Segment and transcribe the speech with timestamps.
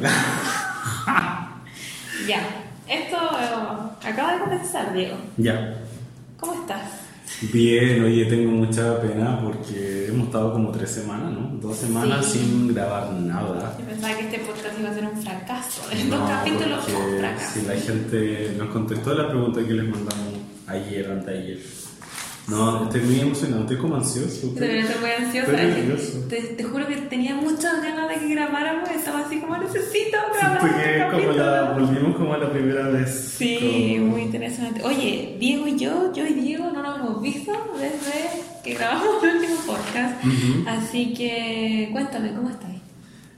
[2.28, 2.40] Ya,
[2.88, 5.16] esto eh, acaba de comenzar, Diego.
[5.38, 5.74] Ya.
[6.38, 6.82] ¿Cómo estás?
[7.52, 11.58] Bien, oye, tengo mucha pena porque hemos estado como tres semanas, ¿no?
[11.60, 12.38] Dos semanas Sí.
[12.40, 13.74] sin grabar nada.
[13.78, 15.82] Yo pensaba que este podcast iba a ser un fracaso.
[15.90, 17.60] En dos capítulos, un porque fracaso.
[17.60, 20.34] si la gente nos contestó la pregunta que les mandamos
[20.66, 21.58] ayer, anteayer.
[22.48, 24.48] No, estoy muy emocionado, estoy como ansioso.
[24.48, 25.62] Estoy muy ansiosa.
[25.62, 26.22] Estoy.
[26.28, 28.88] Te, te juro que tenía muchas ganas de que grabáramos.
[28.90, 33.34] Estaba así como necesito grabar Siento este como la, volvimos como la primera vez.
[33.38, 34.82] Sí, como- muy interesante.
[34.82, 39.36] Oye, Diego y yo, yo y Diego no nos hemos visto desde que grabamos el
[39.36, 40.24] último podcast.
[40.24, 40.68] Ujú.
[40.68, 42.70] Así que cuéntame, ¿cómo estás?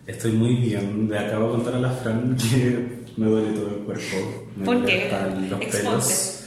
[0.07, 1.09] Estoy muy bien.
[1.11, 4.47] Le acabo de contar a la Fran que me duele todo el cuerpo.
[4.57, 5.11] Me ¿Por qué?
[5.51, 5.79] los Exponte.
[5.79, 6.39] pelos.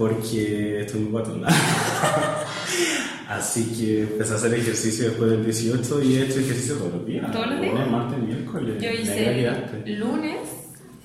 [0.00, 1.48] Porque estoy muy guatona.
[3.28, 7.06] Así que empecé a hacer ejercicio después del 18 y he hecho ejercicio todos los
[7.06, 7.30] días.
[7.30, 7.74] ¿Todos los días?
[7.74, 8.82] Lunes, martes, miércoles.
[8.82, 9.52] Yo hice
[9.84, 10.38] lunes,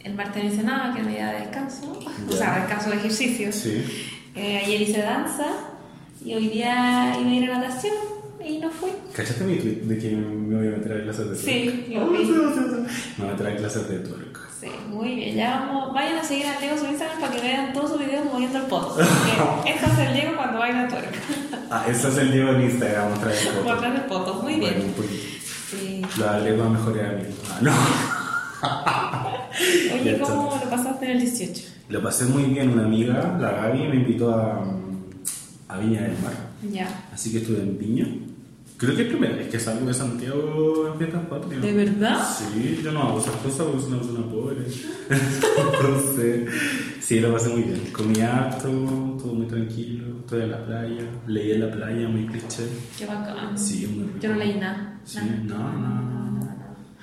[0.02, 2.96] el martes no hice nada, que era mi día de descanso, o sea, descanso de
[2.96, 3.52] ejercicio.
[3.52, 3.84] Sí.
[4.34, 5.48] Eh, ayer hice danza
[6.24, 7.96] y hoy día iba a ir a natación
[8.46, 8.92] y no fui.
[9.14, 11.86] ¿Cachaste mi tweet de que me voy a meter a clases de twerk?
[11.86, 12.18] Sí, lo vi.
[12.26, 14.25] Me voy a meter a clases de twerk.
[14.60, 15.36] Sí, muy bien.
[15.36, 18.26] Ya vamos, vayan a seguir a Leo su Instagram para que vean todos sus videos
[18.26, 18.98] moviendo el poto.
[19.66, 21.20] Esto es el Diego cuando baila tuerca.
[21.70, 23.50] Ah, ese es el Diego en Instagram, otra vez.
[23.64, 24.94] Mostrando el poto, muy Bueno, bien.
[24.96, 25.10] pues,
[25.70, 26.02] Sí.
[26.24, 27.24] haré para mejorar a mí.
[27.50, 27.72] Ah, no.
[30.02, 30.26] Oye, está.
[30.26, 31.64] ¿cómo lo pasaste en el 18?
[31.90, 34.64] Lo pasé muy bien, una amiga, la Gaby, me invitó a,
[35.68, 36.34] a Viña del Mar.
[36.72, 36.88] Ya.
[37.14, 38.06] Así que estuve en Viña.
[38.78, 41.62] Creo que es primera vez que salgo de Santiago en fiestas patrias.
[41.62, 42.22] ¿De verdad?
[42.38, 44.58] Sí, yo no hago esas cosas porque soy una persona pobre.
[45.74, 46.50] Entonces,
[47.00, 47.80] sí, lo pasé muy bien.
[47.94, 52.68] Comí harto, todo muy tranquilo, estoy en la playa, leí en la playa, muy cliché.
[52.98, 53.58] Qué bacán.
[53.58, 54.20] Sí, muy rico.
[54.20, 55.00] Yo no leí nada.
[55.06, 55.72] Sí, nada.
[55.72, 56.40] no,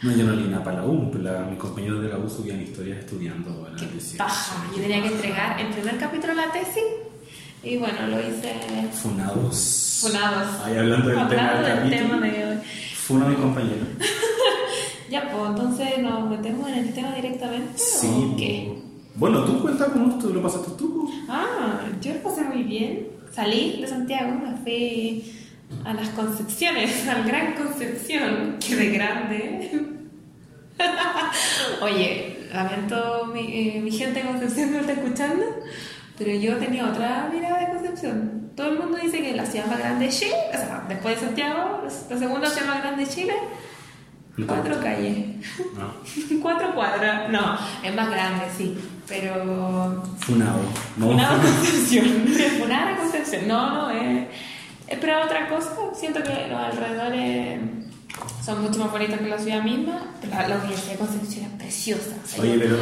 [0.02, 2.28] no, yo no leí nada para la U, pero la- mis compañeros de la U
[2.28, 4.18] subían historias estudiando Qué 18.
[4.18, 4.62] paja.
[4.74, 6.82] Yo tenía que entregar el primer capítulo de la tesis
[7.64, 8.54] y bueno, lo hice
[8.92, 9.98] Funados.
[10.02, 10.48] funados.
[10.64, 12.56] Ahí hablando del tema Hablando del del tema de hoy.
[12.96, 13.86] Funa mi compañero.
[15.10, 17.74] Ya, pues entonces nos metemos en el tema directamente.
[17.76, 18.06] Sí.
[18.06, 18.78] ¿o qué?
[19.16, 21.12] Bueno, tú cuenta cómo tú lo pasaste tú.
[21.28, 23.08] Ah, yo lo pasé muy bien.
[23.30, 25.34] Salí de Santiago, me fui
[25.84, 29.70] a las Concepciones, al Gran Concepción, que de grande.
[31.82, 35.44] Oye, lamento mi, eh, mi gente de Concepción me está escuchando,
[36.18, 38.50] pero yo tenía otra mirada de Concepción.
[38.56, 41.26] Todo el mundo dice que la ciudad más grande de Chile, o sea, después de
[41.26, 43.34] Santiago, la segunda ciudad más grande de Chile,
[44.46, 45.26] cuatro calles.
[45.76, 45.92] No.
[46.42, 47.30] Cuatro cuadras.
[47.30, 48.76] No, es más grande, sí.
[49.08, 50.02] Pero.
[50.20, 50.60] Funado.
[50.96, 52.06] No, Funada funa- Concepción.
[52.58, 53.48] Funada Concepción.
[53.48, 54.26] No, no, es.
[54.88, 55.70] Esperaba otra cosa.
[55.94, 57.60] Siento que los alrededores
[58.44, 60.00] son mucho más bonitos que la ciudad misma.
[60.20, 62.16] Pero la, la Universidad de Concepción es preciosa.
[62.40, 62.76] Oye, pero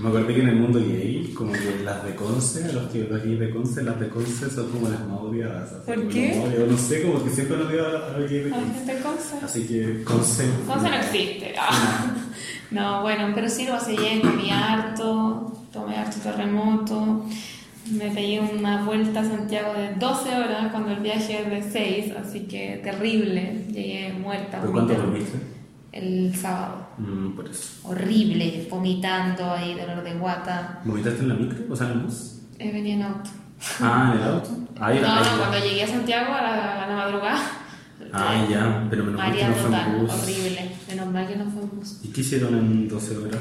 [0.00, 3.38] me acordé que en el mundo gay, como que las de Conce, los los gays
[3.40, 5.70] de Conce, las de Conce son como las más odiadas.
[5.84, 6.40] ¿Por qué?
[6.44, 6.70] odiados.
[6.70, 8.74] No sé, como que siempre han odiado a los gays de Conce.
[8.74, 9.34] gente de Conce.
[9.42, 10.44] Así que Conce.
[10.66, 11.54] Conce no existe.
[11.58, 12.14] Ah.
[12.70, 17.24] No, bueno, pero sí lo bien, comí harto, tomé harto terremoto,
[17.90, 22.14] me pegué una vuelta a Santiago de 12 horas cuando el viaje es de 6,
[22.16, 24.60] así que terrible, llegué muerta.
[24.60, 25.57] ¿Por cuánto dormiste?
[25.98, 26.86] El sábado.
[26.98, 27.88] Mm, por eso.
[27.88, 30.80] Horrible, vomitando ahí, dolor de guata.
[30.84, 31.58] ¿Vomitaste en la micro?
[31.70, 32.40] O sea, en bus.
[32.58, 33.30] Eh, venía en auto.
[33.80, 34.50] Ah, en el auto.
[34.80, 37.40] Ahí, no, ahí, no, cuando llegué a Santiago a la, a la madrugada.
[38.12, 40.12] Ah, ya, pero menos mal que no fue en bus.
[40.12, 40.70] horrible.
[40.88, 42.00] Menos mal que no fue en bus.
[42.04, 43.40] ¿Y qué hicieron en 12 horas?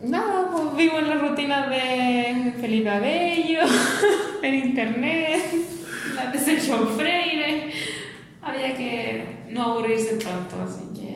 [0.00, 3.60] Nada, pues vivo en la rutina de Felipe Abello,
[4.42, 5.42] en internet,
[6.14, 7.72] la de Sergio Freire.
[8.40, 11.07] Había que no aburrirse pronto, así que.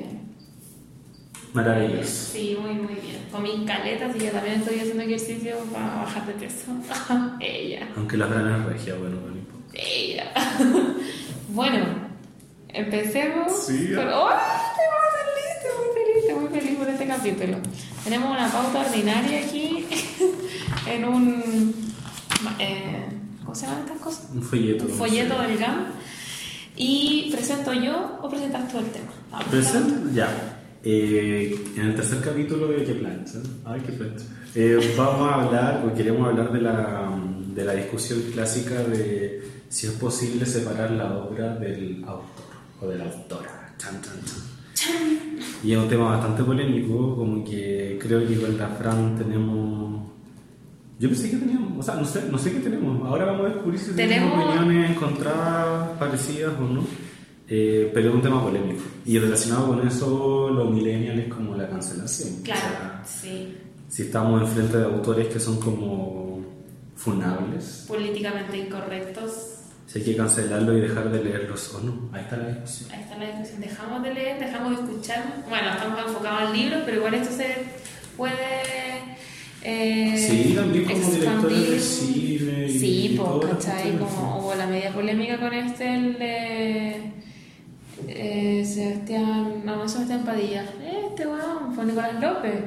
[1.53, 2.33] Maravilloso.
[2.33, 3.27] Sí, muy, muy bien.
[3.31, 6.67] Comí caletas y yo también estoy haciendo ejercicio para bajar de peso.
[7.41, 9.69] Ella, Aunque la Fran es regia, bueno, no importa.
[9.75, 10.33] ella.
[11.51, 11.85] bueno,
[12.69, 13.67] empecemos.
[13.67, 14.35] Sí, con- ¡Ay,
[14.77, 14.83] qué
[15.19, 15.47] feliz!
[15.57, 17.59] Estoy muy feliz, estoy muy feliz por este capítulo.
[18.05, 19.87] Tenemos una pauta ordinaria aquí
[20.89, 21.75] en un.
[22.59, 23.09] eh,
[23.43, 24.29] ¿Cómo se llaman estas cosas?
[24.33, 24.85] Un folleto.
[24.85, 25.87] Un folleto del GAM.
[26.77, 29.13] ¿Y presento yo o presentas tú el tema?
[29.51, 30.59] Presenta, ya.
[30.85, 34.25] Eh, en el tercer capítulo de Que Plancha, ay, qué plancha.
[34.55, 37.11] Eh, vamos a hablar, o queremos hablar de la,
[37.55, 42.45] de la discusión clásica de si es posible separar la obra del autor
[42.81, 43.75] o de la autora.
[43.79, 44.43] Chan, chan, chan.
[45.63, 50.03] Y es un tema bastante polémico, como que creo que con la Fran tenemos.
[50.99, 53.07] Yo pensé que teníamos, o sea, no sé, no sé qué tenemos.
[53.09, 56.85] Ahora vamos a descubrir si tenemos, Tenemos- opiniones encontradas, parecidas o no.
[57.49, 58.83] Eh, pero es un tema polémico.
[59.05, 62.43] Y relacionado con eso, los millennials es como la cancelación.
[62.43, 63.57] Claro, O sea, sí.
[63.89, 66.41] si estamos enfrente de autores que son como
[66.97, 69.33] funables, Políticamente incorrectos.
[69.87, 72.09] si hay que cancelarlo y dejar de leerlos o no.
[72.13, 72.91] Ahí está la discusión.
[72.93, 73.61] Ahí está la discusión.
[73.61, 75.45] Dejamos de leer, dejamos de escuchar.
[75.49, 77.55] Bueno, estamos enfocados al libro, pero igual esto se
[78.17, 78.37] puede.
[79.65, 83.97] Eh, Sí, también como directores de cine y Sí, pues, las ¿cachai?
[83.99, 87.13] Como hubo la media polémica con este, el de.
[88.09, 89.63] Eh, Sebastián.
[89.65, 90.65] No, no Sebastián Padilla.
[91.09, 92.65] Este weón, fue Nicolás López.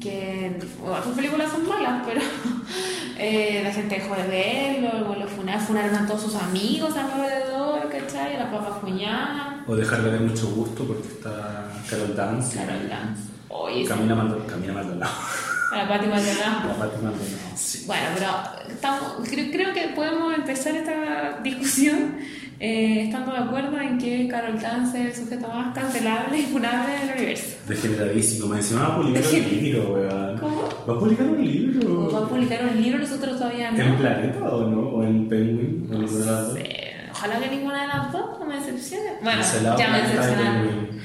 [0.00, 0.58] Que.
[0.80, 2.20] Bueno, sus películas son malas, pero.
[3.18, 8.36] eh, la gente dejó de verlo, lo funaron, funaron a todos sus amigos alrededor, ¿cachai?
[8.36, 9.64] A la papa cuñada.
[9.66, 12.56] O dejar de mucho gusto porque está Carol Dance.
[12.56, 13.22] Carol Dance.
[13.48, 14.46] Oye, Camina Maldonado.
[14.46, 15.12] Camina Maldonado.
[15.72, 16.68] a la Pati Maldonado.
[16.68, 17.84] La Pati Maldonado, sí.
[17.86, 18.30] Bueno, pero
[18.68, 22.16] estamos, creo, creo que podemos empezar esta discusión
[22.60, 26.92] eh, estando de acuerdo en que Carol Dance es el sujeto más cancelable y funable
[26.98, 27.56] del universo.
[27.68, 28.46] Degeneradísimo.
[28.48, 30.38] Me decía, va a publicar un libro, weón.
[30.38, 30.62] ¿Cómo?
[30.88, 32.06] ¿Va a publicar un libro?
[32.06, 33.82] ¿O va a publicar un libro nosotros todavía no?
[33.82, 34.80] ¿En Planeta o no?
[34.80, 35.88] ¿O en Penguin?
[35.92, 36.56] ¿O dos?
[36.58, 36.80] Eh,
[37.10, 39.10] Ojalá que ninguna de las dos no me decepcione.
[39.22, 40.88] Bueno, Cancelado ya me Planeta decepcionaron.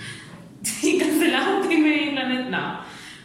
[0.61, 2.49] Sí, cancelado Penguin y Planet.
[2.49, 2.79] No.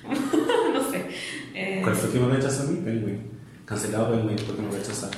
[0.74, 1.04] no sé.
[1.52, 2.80] Eh, ¿Cuál fue que me rechazó a mí?
[2.84, 3.30] Penguin.
[3.64, 5.16] Cancelado Penguin porque me rechazaron.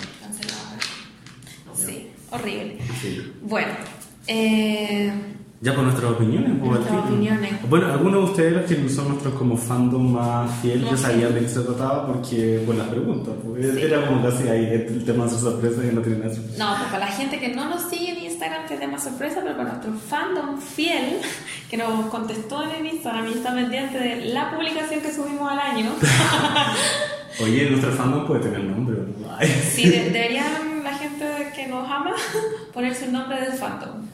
[2.40, 2.78] Horrible.
[3.00, 3.32] Sí.
[3.42, 3.68] Bueno,
[4.26, 5.12] eh,
[5.60, 7.52] Ya por nuestras opiniones, pues, Nuestras opiniones.
[7.68, 11.34] Bueno, algunos de ustedes, los que son nuestros como fandom más fieles, ya Más sabían
[11.34, 13.34] de qué se trataba porque por las preguntas.
[13.44, 16.58] pues, Era como casi ahí el tema de sorpresa y no tiene nada sorpresa.
[16.64, 19.40] no, pues para la gente que no nos sigue en Instagram, que es tema sorpresa,
[19.42, 21.16] pero para nuestro fandom fiel,
[21.70, 25.58] que nos contestó en el Instagram y está pendiente de la publicación que subimos al
[25.58, 25.86] año,
[27.42, 29.36] Oye, nuestro fandom puede tener nombre, ¿o ¿no?
[29.70, 30.75] Sí, de- deberían
[31.56, 32.12] que nos ama
[32.72, 34.06] ponerse el nombre del fandom.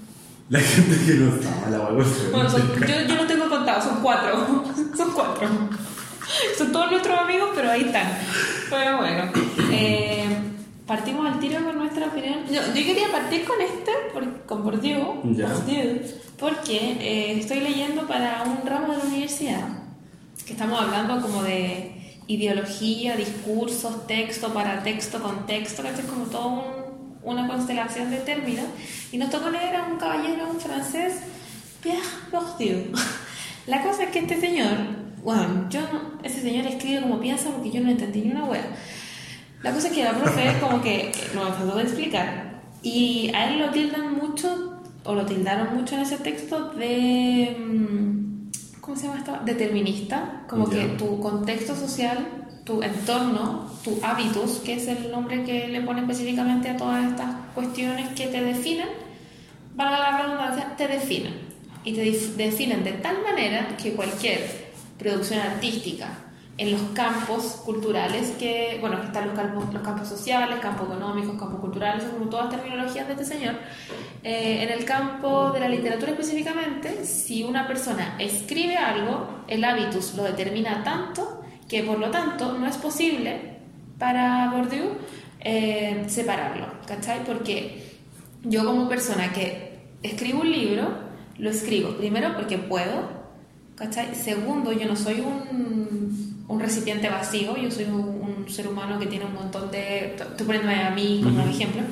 [0.49, 2.29] La gente que no está la así.
[2.31, 2.49] Bueno,
[2.87, 4.65] yo, yo lo tengo contado, son cuatro.
[4.97, 5.49] Son cuatro.
[6.57, 8.07] Son todos nuestros amigos, pero ahí están.
[8.71, 9.33] Pero bueno,
[9.73, 10.27] eh,
[10.87, 12.45] partimos al tiro con nuestra opinión.
[12.51, 15.21] Yo, yo quería partir con este, por, con Bourdieu.
[15.25, 16.01] Bourdieu,
[16.39, 19.67] porque eh, estoy leyendo para un ramo de la universidad,
[20.47, 26.47] que estamos hablando como de ideología, discursos, texto, para texto, contexto, que es como todo
[26.49, 26.82] un-
[27.25, 28.65] una constelación de términos,
[29.13, 31.15] y nos tocó leer a un caballero, un francés,
[31.83, 32.93] Pierre Bourdieu.
[33.67, 34.77] La cosa es que este señor,
[35.23, 38.67] bueno, yo no- ese señor escribe como piensa porque yo no entendí ni una wea.
[39.63, 43.61] La cosa es que la profe como que nos trató de explicar y a él
[43.61, 49.19] lo tildan mucho, o lo tildaron mucho en ese texto de, mm, ¿cómo se llama
[49.19, 49.39] esto?
[49.45, 50.79] Determinista, como Ya.
[50.81, 52.27] que tu contexto social,
[52.65, 57.35] tu entorno, tu hábitus, que es el nombre que le pone específicamente a todas estas
[57.55, 58.89] cuestiones que te definen,
[59.75, 61.53] valga la redundancia, te definen.
[61.85, 62.03] Y te
[62.37, 66.09] definen de tal manera que cualquier producción artística
[66.59, 71.37] en los campos culturales, que, bueno, que están los campos, los campos sociales, campos económicos,
[71.37, 73.57] campos culturales, como todas terminologías de este señor.
[74.23, 80.15] Eh, en el campo de la literatura específicamente, si una persona escribe algo, el hábitus
[80.15, 81.42] lo determina tanto
[81.73, 83.35] que por lo tanto no es posible
[83.99, 84.91] para Bourdieu
[85.41, 87.25] eh, separarlo, ¿cachai?
[87.25, 87.97] Porque
[88.45, 90.87] yo como persona que escribo un libro,
[91.39, 93.09] lo escribo primero porque puedo,
[93.75, 94.15] ¿cachai?
[94.15, 99.07] Segundo, yo no soy un, un recipiente vacío, yo soy un, un ser humano que
[99.07, 100.15] tiene un montón de...
[100.15, 101.49] Estoy poniéndome a mí como Ujú.
[101.49, 101.83] ejemplo,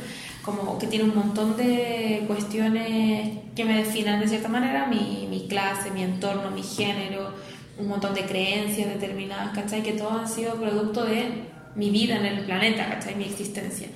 [0.44, 5.48] como que tiene un montón de cuestiones que me definan de cierta manera, mi, mi
[5.48, 7.32] clase, mi entorno, mi género,
[7.80, 9.82] un montón de creencias determinadas, ¿cachai?
[9.82, 13.14] Que todos han sido producto de mi vida en el planeta, ¿cachai?
[13.14, 13.88] Mi existencia.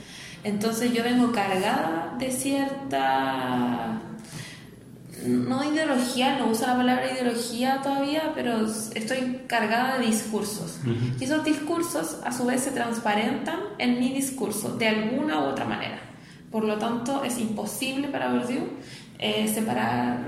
[0.43, 4.01] Entonces yo vengo cargada de cierta
[5.27, 10.81] no ideología, no uso la palabra ideología todavía, pero estoy cargada de discursos.
[10.83, 11.17] Ujú.
[11.19, 15.65] Y esos discursos a su vez se transparentan en mi discurso de alguna u otra
[15.65, 15.99] manera.
[16.51, 18.65] Por lo tanto, es imposible para Bourdieu
[19.19, 20.19] eh, separar,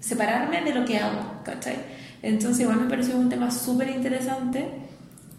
[0.00, 1.76] separarme de lo que hago, ¿cachai?
[2.22, 4.68] Entonces igual me pareció un tema súper interesante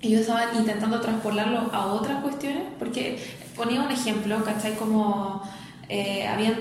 [0.01, 3.19] y yo estaba intentando transpolarlo a otras cuestiones porque
[3.55, 4.75] ponía un ejemplo, ¿cachai?
[4.75, 5.41] Como
[5.89, 6.55] eh, habían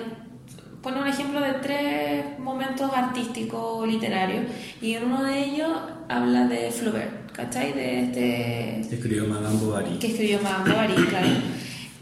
[0.82, 4.44] pone un ejemplo de tres momentos artísticos literarios
[4.80, 5.70] y en uno de ellos
[6.08, 7.72] habla de Flaubert, ¿cachai?
[7.72, 9.98] De este Escribió Madame Bovary.
[9.98, 11.28] que escribió Madame Bovary, claro.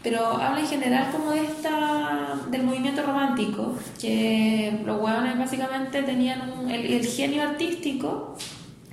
[0.09, 6.49] Pero habla en general como de esta, del movimiento romántico, que los hueones básicamente tenían
[6.49, 8.37] un- el, el genio artístico,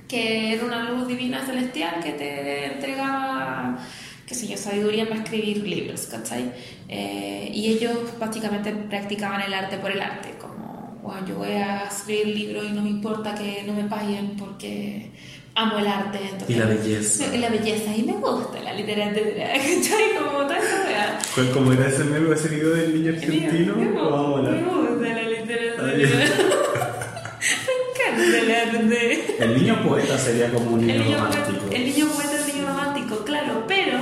[0.09, 3.77] que era una luz divina celestial que te entregaba,
[4.27, 6.51] qué sé yo, sabiduría para escribir libros, ¿cachai?
[6.89, 11.85] Eh, y ellos básicamente practicaban el arte por el arte, como bueno, yo voy a
[11.85, 15.11] escribir libros y no me importa que no me paguen porque
[15.55, 16.19] amo el arte.
[16.47, 17.33] y la belleza.
[17.33, 20.15] Y la belleza, y me gusta la literatura, ¿cachai?
[20.17, 21.19] Como toda esa.
[21.33, 23.75] ¿Cuál- Como era ese meme, ese video del niño argentino?
[23.75, 25.93] Me la- me gusta la literatura.
[27.45, 29.35] Me encanta el arte.
[29.39, 31.59] El niño poeta sería como un niño, El niño, romántico.
[31.59, 33.97] poeta, el niño poeta es el niño romántico, claro, pero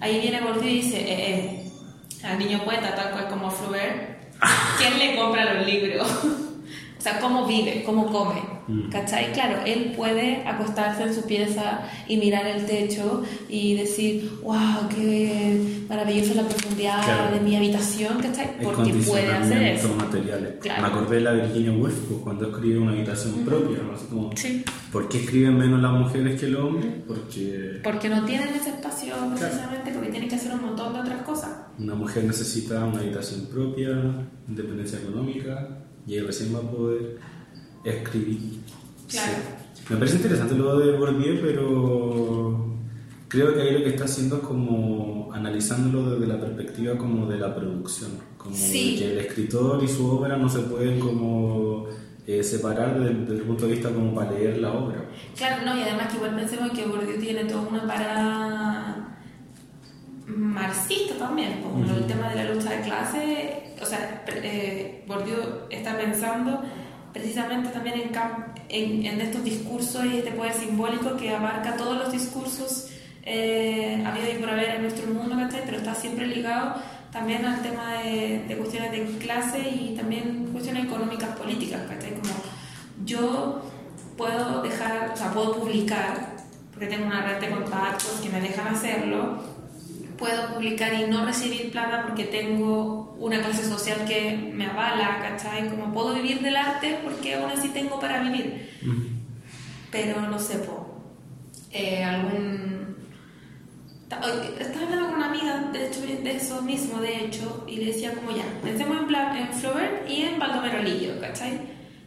[0.00, 1.70] ahí viene Gordillo y dice, eh, eh,
[2.24, 4.18] al niño poeta, tal cual como Flaubert,
[4.78, 6.06] ¿quién le compra los libros?
[6.98, 8.40] o sea, cómo vive, cómo come.
[8.90, 9.32] ¿Cachai?
[9.32, 15.84] Claro, él puede acostarse en su pieza y mirar el techo y decir, wow, qué
[15.88, 17.34] maravillosa la profundidad Claro.
[17.34, 18.58] de mi habitación, ¿cachai?
[18.62, 19.94] Porque puede hacer eso.
[19.94, 20.54] materiales.
[20.60, 20.82] Claro.
[20.82, 23.78] Me acordé de la Virginia Woolf pues, cuando escribe una habitación propia.
[23.82, 23.92] ¿no?
[23.94, 24.64] Así como, Sí.
[24.92, 26.92] ¿Por qué escriben menos las mujeres que los hombres?
[27.06, 31.22] Porque Porque no tienen ese espacio precisamente porque tienen que hacer un montón de otras
[31.22, 31.50] cosas.
[31.78, 33.88] una mujer necesita una habitación propia,
[34.48, 35.68] independencia económica,
[36.06, 37.18] y ahí recién va a poder
[37.84, 38.60] escribir.
[39.08, 39.32] Claro.
[39.74, 39.82] Sí.
[39.90, 42.66] Me parece interesante lo de Bourdieu, pero
[43.28, 47.38] creo que ahí lo que está haciendo es como analizándolo desde la perspectiva como de
[47.38, 48.96] la producción, como Sí.
[48.98, 51.86] que el escritor y su obra no se pueden como
[52.26, 55.08] eh, separar desde, desde el punto de vista como para leer la obra.
[55.34, 59.18] Claro, no, y además que igual pensemos que Bourdieu tiene toda una parada
[60.26, 61.94] marxista también, como Ujú.
[62.00, 65.38] el tema de la lucha de clase, o sea, eh, Bourdieu
[65.70, 66.60] está pensando
[67.18, 68.12] precisamente también en,
[68.68, 72.90] en, en estos discursos y este poder simbólico que abarca todos los discursos
[73.24, 75.62] eh, habido y por haber en nuestro mundo, ¿cachai?
[75.64, 76.76] Pero está siempre ligado
[77.12, 82.14] también al tema de, de cuestiones de clase y también cuestiones económicas políticas, ¿cachai?
[82.14, 82.34] Como
[83.04, 83.62] yo
[84.16, 86.36] puedo dejar, o sea, puedo publicar,
[86.72, 89.42] porque tengo una red de contactos que me dejan hacerlo,
[90.18, 95.68] puedo publicar y no recibir plata porque tengo una clase social que me avala, ¿cachai?
[95.70, 98.68] Como puedo vivir del arte porque aún así tengo para vivir.
[99.90, 101.00] Pero no sé, po,
[101.70, 102.96] eh, algún...
[104.10, 108.12] Estaba hablando con una amiga, de hecho, de eso mismo, de hecho, y le decía
[108.14, 111.60] como ya, pensemos en, Bla- en Flaubert y en Baldomero Lillo, ¿cachai?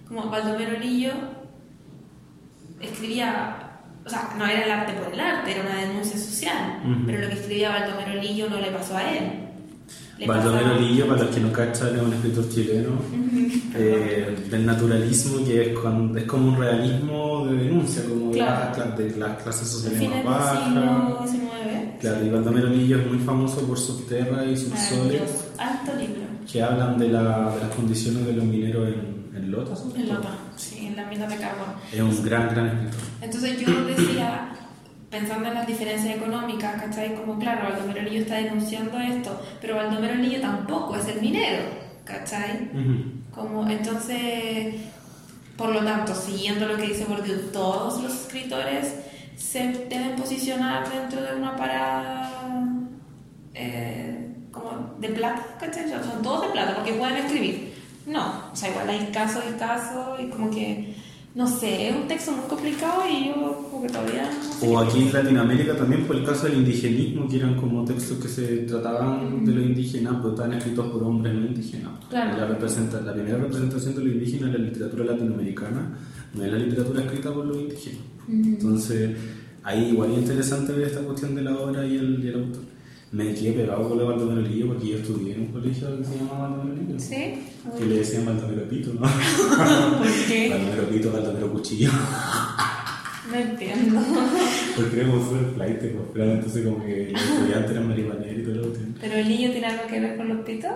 [0.07, 1.11] Como Baldomero Lillo
[2.81, 3.70] escribía,
[4.05, 7.05] o sea, no era el arte por el arte, era una denuncia social, Ujú.
[7.05, 9.23] pero lo que escribía Baldomero Lillo no le pasó a él.
[10.17, 12.89] Le Baldomero Lillo, para los que no cachan, es un escritor chileno
[13.75, 18.77] eh, del naturalismo que es, es como un realismo de denuncia, como de Claro.
[18.77, 21.31] las de las clases sociales más bajas.
[21.99, 25.45] Claro, y Baldomero Lillo es muy famoso por Subterra y Subsoles, Maravilloso.
[25.59, 26.21] Alto libro.
[26.51, 29.20] que hablan de, la- de las condiciones de los mineros en,
[29.51, 29.73] en Lota.
[29.95, 30.09] En.
[30.09, 31.75] Lota, sí, en la mina de carbón.
[31.91, 32.99] Es un gran, gran escritor.
[33.21, 34.49] Entonces yo decía,
[35.09, 37.15] pensando en las diferencias económicas, ¿cachai?
[37.15, 41.63] Como claro, Baldomero Lillo está denunciando esto, pero Baldomero Lillo tampoco es el minero,
[42.05, 42.69] ¿cachai?
[42.73, 43.35] Ujú.
[43.35, 44.75] Como entonces,
[45.57, 48.95] por lo tanto, siguiendo lo que dice Bourdieu, todos los escritores
[49.35, 52.31] se deben posicionar dentro de una parada
[53.53, 55.89] eh, como de plata, ¿cachai?
[55.89, 57.70] Son todos de plata porque pueden escribir.
[58.05, 60.95] No, o sea, igual hay casos y casos y como que,
[61.35, 64.79] no sé, es un texto muy complicado y yo como que todavía no sé O
[64.79, 68.57] aquí en Latinoamérica también por el caso del indigenismo, que eran como textos que se
[68.59, 71.91] trataban de los indígenas, pero estaban escritos por hombres no indígenas.
[72.09, 72.37] Claro.
[72.37, 75.97] La, representa, la primera representación de los indígenas en la literatura latinoamericana
[76.33, 78.01] no es la literatura escrita por los indígenas.
[78.27, 79.17] Entonces,
[79.63, 82.70] ahí igual es interesante ver esta cuestión de la obra y el, y el autor.
[83.11, 86.17] Me quedé pegado con la Baldomero Lillo porque yo estudié en un colegio que se
[86.17, 86.99] llamaba Baldomero Lillo.
[86.99, 87.33] Sí.
[87.77, 89.01] Que le decían Baldomero Pito, ¿no?
[89.97, 90.49] ¿Por qué?
[90.49, 91.89] Baldomero Pito, Baldomero Cuchillo.
[93.29, 93.99] No entiendo.
[94.77, 98.55] Porque éramos súper flight, pues, pero entonces como que los estudiantes eran marihuaneros y todo
[98.55, 100.71] lo que ¿Pero el niño tiene algo que ver con los pitos?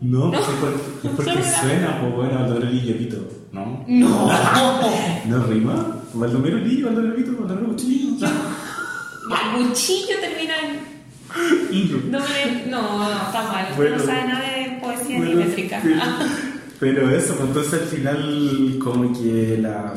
[0.00, 3.84] No, es porque, es porque era- suena, pues bueno, Baldomero Lillo Pito, ¿no?
[3.86, 4.30] No.
[5.26, 6.00] ¿No rima?
[6.14, 8.26] Baldomero Lillo, Baldomero Pito, Baldomero Cuchillo.
[8.26, 10.93] El cuchillo termina en
[12.10, 12.64] Doble.
[12.68, 13.66] No, no, está mal.
[13.76, 13.96] Bueno.
[13.96, 15.80] no sabe nada de poesía Bueno, ni métrica.
[15.82, 15.88] sí.
[16.80, 19.94] Pero eso, pues entonces al final como que la,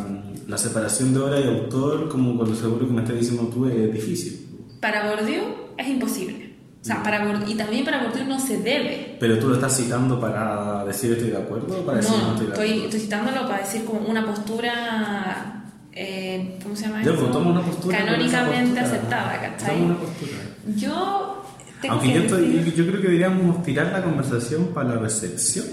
[0.48, 3.66] la separación de obra y autor, como con lo seguro que me estás diciendo tú,
[3.66, 4.48] es difícil.
[4.80, 5.44] Para Bourdieu
[5.78, 6.56] es imposible.
[6.82, 9.18] O sea, para Bourdieu, y también para Bourdieu no se debe.
[9.20, 12.32] Pero tú lo estás citando para decir estoy de acuerdo o para decir no No,
[12.34, 12.86] estoy de estoy, acuerdo.
[12.86, 15.66] estoy citándolo para decir como una postura.
[16.00, 17.16] Eh, ¿Cómo se llama eso?
[17.16, 17.98] pues toma una postura.
[17.98, 18.98] Canónicamente postura.
[18.98, 19.76] aceptada, ¿cachai?
[19.76, 20.32] Toma una postura.
[20.76, 21.34] Yo.
[21.82, 25.00] Tengo Aunque que yo, estoy- decir- yo creo que deberíamos tirar la conversación para la
[25.02, 25.66] recepción,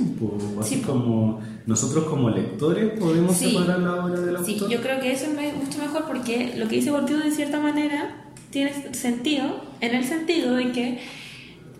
[0.60, 3.52] así Sí, como nosotros como lectores podemos Sí.
[3.52, 4.44] separar la obra del autor.
[4.44, 7.58] Sí, yo creo que eso es mucho mejor porque lo que dice Bourdieu de cierta
[7.58, 8.16] manera
[8.50, 10.98] tiene sentido, en el sentido de que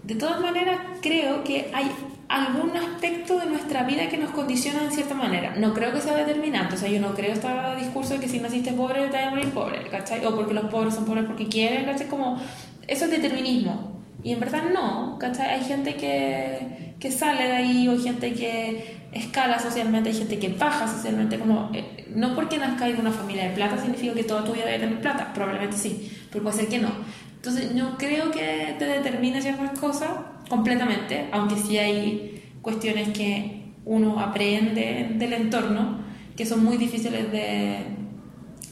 [0.04, 1.90] de todas maneras creo que hay
[2.28, 5.54] algún aspecto de nuestra vida que nos condiciona de cierta manera.
[5.56, 8.40] No creo que sea determinante, o sea, yo no creo este discurso de que si
[8.40, 10.24] naciste pobre te vas a morir pobre, ¿cachai?
[10.24, 12.08] O porque los pobres son pobres porque quieren, ¿cachai?
[12.08, 12.38] Como,
[12.86, 13.92] eso es determinismo.
[14.22, 15.50] Y en verdad no, ¿cachai?
[15.50, 20.38] Hay gente que, que sale de ahí, o hay gente que escala socialmente, hay gente
[20.38, 24.24] que baja socialmente, como, eh, no porque nazca en una familia de plata significa que
[24.24, 26.90] toda tu vida debe tener plata, probablemente sí, pero puede ser que no.
[27.36, 30.08] Entonces, no creo que te determine ciertas cosas
[30.48, 35.98] completamente, aunque sí hay cuestiones que uno aprende del entorno
[36.36, 37.78] que son muy difíciles de,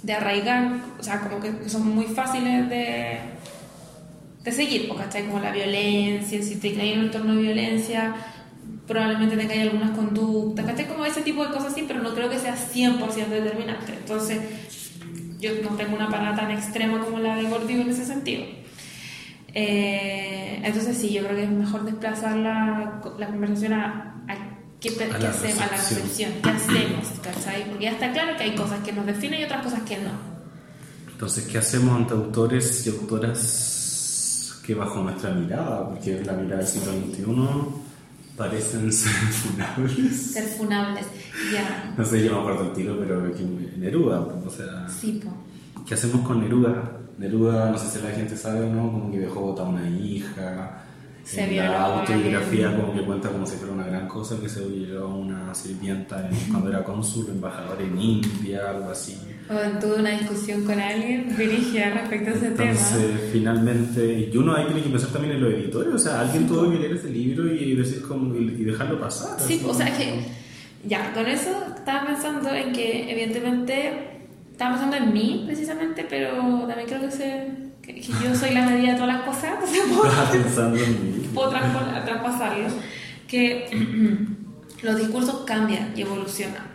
[0.02, 3.18] de arraigar, o sea, como que son muy fáciles de,
[4.42, 5.26] de seguir, ¿cachai?
[5.26, 8.14] Como la violencia, si te caes en un entorno de violencia,
[8.86, 10.88] probablemente tengáis algunas conductas, ¿cachai?
[10.88, 13.92] Como ese tipo de cosas sí, pero no creo que sea 100% determinante.
[13.92, 14.40] Entonces,
[15.38, 18.44] yo no tengo una parada tan extrema como la de Gordillo en ese sentido.
[19.54, 24.34] Eh, entonces sí, yo creo que es mejor desplazar la, la conversación a, a
[24.80, 27.68] qué, a qué hacemos, a la recepción, qué hacemos, ¿cachai?
[27.68, 30.10] Porque ya está claro que hay cosas que nos definen y otras cosas que no.
[31.10, 36.66] Entonces, ¿qué hacemos ante autores y autoras que bajo nuestra mirada, porque la mirada del
[36.66, 37.24] siglo XXI
[38.36, 40.16] parecen ser funables?
[40.32, 41.06] Ser funables,
[41.52, 41.94] ya.
[41.96, 43.20] No sé, yo me acuerdo el tiro, pero
[43.76, 44.88] Neruda, o sea...
[44.88, 45.30] Sí, po.
[45.86, 47.01] ¿Qué hacemos con Neruda?
[47.22, 50.82] Neruda, no sé si la gente sabe o no, como que dejó botar una hija.
[51.22, 54.66] Se en la autobiografía como que cuenta como si fuera una gran cosa que se
[54.66, 59.16] violó a una sirvienta cuando era cónsul, embajador en India, algo así.
[59.48, 62.70] O tuve una discusión con alguien dirigida respecto a ese tema.
[62.72, 66.48] Entonces, finalmente, y uno ahí tiene que pensar también en los editores, o sea, alguien
[66.48, 69.38] tuvo que leer ese libro y, decir como, y dejarlo pasar.
[69.38, 70.24] Sí, o sea, que
[70.84, 74.21] ya, con eso estaba pensando en que evidentemente
[74.62, 77.48] estaba pensando en mí precisamente, pero también creo que, sé,
[77.82, 79.58] que, yo soy la medida de todas las cosas.
[79.72, 81.28] Estaba pensando en mí.
[81.34, 82.68] Puedo traspasarlo.
[83.26, 83.68] Que
[84.82, 86.70] los discursos cambian y evolucionan.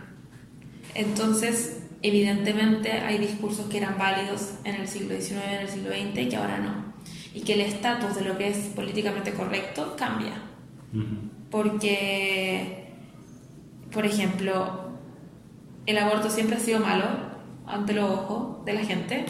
[0.94, 6.18] Entonces, evidentemente hay discursos que eran válidos en el siglo XIX, en el siglo XX
[6.18, 6.92] y que ahora no.
[7.32, 10.42] Y que el estatus de lo que es políticamente correcto cambia.
[11.50, 12.88] Porque,
[13.92, 14.90] por ejemplo,
[15.86, 17.27] el aborto siempre ha sido malo,
[17.68, 19.26] ante los ojos de la gente.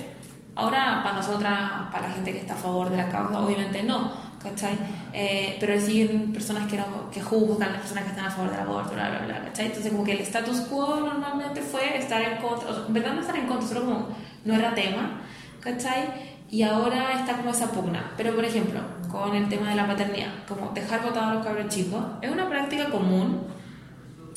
[0.55, 1.61] Ahora, para nosotras,
[1.93, 4.11] para la gente que está a favor de la causa, obviamente no,
[4.43, 4.77] ¿cachai?
[5.13, 8.61] Eh, pero siguen personas que, no, que juzgan, las personas que están a favor del
[8.61, 9.67] aborto, bla, bla, bla, ¿cachai?
[9.67, 13.47] Entonces, como que el status quo normalmente fue estar en contra, verdad no estar en
[13.47, 14.09] contra, solo como
[14.45, 15.21] no era tema,
[15.61, 16.39] ¿cachai?
[16.51, 18.13] Y ahora está como esa pugna.
[18.17, 21.69] Pero, por ejemplo, con el tema de la paternidad, como dejar votar a los cabros
[21.69, 23.43] chicos, es una práctica común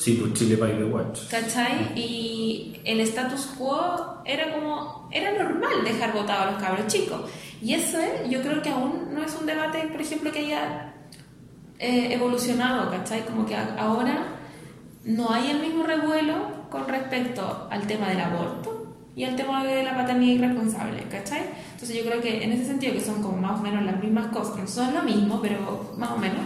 [0.02, 1.28] Sí, pues Chile by the Watch.
[1.28, 1.92] ¿Cachai?
[1.94, 7.20] Y el status quo era como, era normal dejar votado a los cabros chicos.
[7.62, 10.92] Y eso yo creo que aún no es un debate, por ejemplo, que haya
[11.78, 13.24] eh, evolucionado, ¿cachai?
[13.24, 14.26] Como que ahora
[15.04, 19.84] no hay el mismo revuelo con respecto al tema del aborto y al tema de
[19.84, 21.42] la paternidad irresponsable, ¿cachai?
[21.74, 24.32] Entonces yo creo que en ese sentido que son como más o menos las mismas
[24.32, 26.40] cosas, no son lo mismo, pero más o menos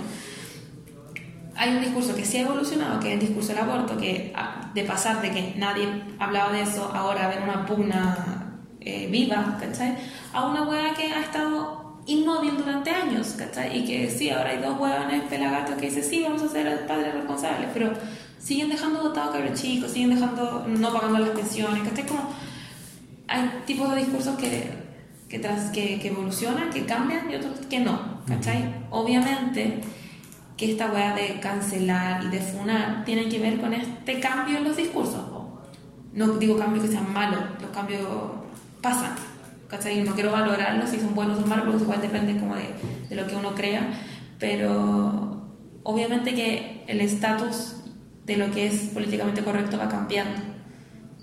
[1.56, 4.32] hay un discurso que sí ha evolucionado, que es el discurso del aborto, que
[4.74, 5.88] de pasar de que nadie
[6.18, 9.96] hablaba de eso, ahora ver una pugna eh, viva, ¿cachai?
[10.32, 13.78] A una hueá que ha estado inmóvil durante años, ¿cachai?
[13.78, 17.14] Y que sí, ahora hay dos hueones pelagatos que dicen, sí, vamos a ser padres
[17.14, 17.92] responsables, pero
[18.38, 22.06] siguen dejando votados cabros chicos, siguen dejando, no pagando las pensiones, ¿cachai?
[22.06, 22.30] Como
[23.28, 24.70] hay tipos de discursos que,
[25.28, 28.74] que, tras, que, que evolucionan, que cambian y otros que no, ¿cachai?
[28.90, 29.80] Obviamente
[30.56, 34.64] que esta weá de cancelar y de funar tiene que ver con este cambio en
[34.64, 35.24] los discursos.
[36.12, 38.02] No digo cambios que sean malos, los cambios
[38.80, 39.14] pasan.
[39.68, 40.02] ¿cachai?
[40.02, 42.68] No quiero valorarlos si son buenos o malos, porque igual depende como de,
[43.08, 43.88] de lo que uno crea,
[44.38, 45.42] pero
[45.82, 47.76] obviamente que el estatus
[48.24, 50.40] de lo que es políticamente correcto va cambiando.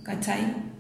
[0.04, 0.73] ¿Cachai?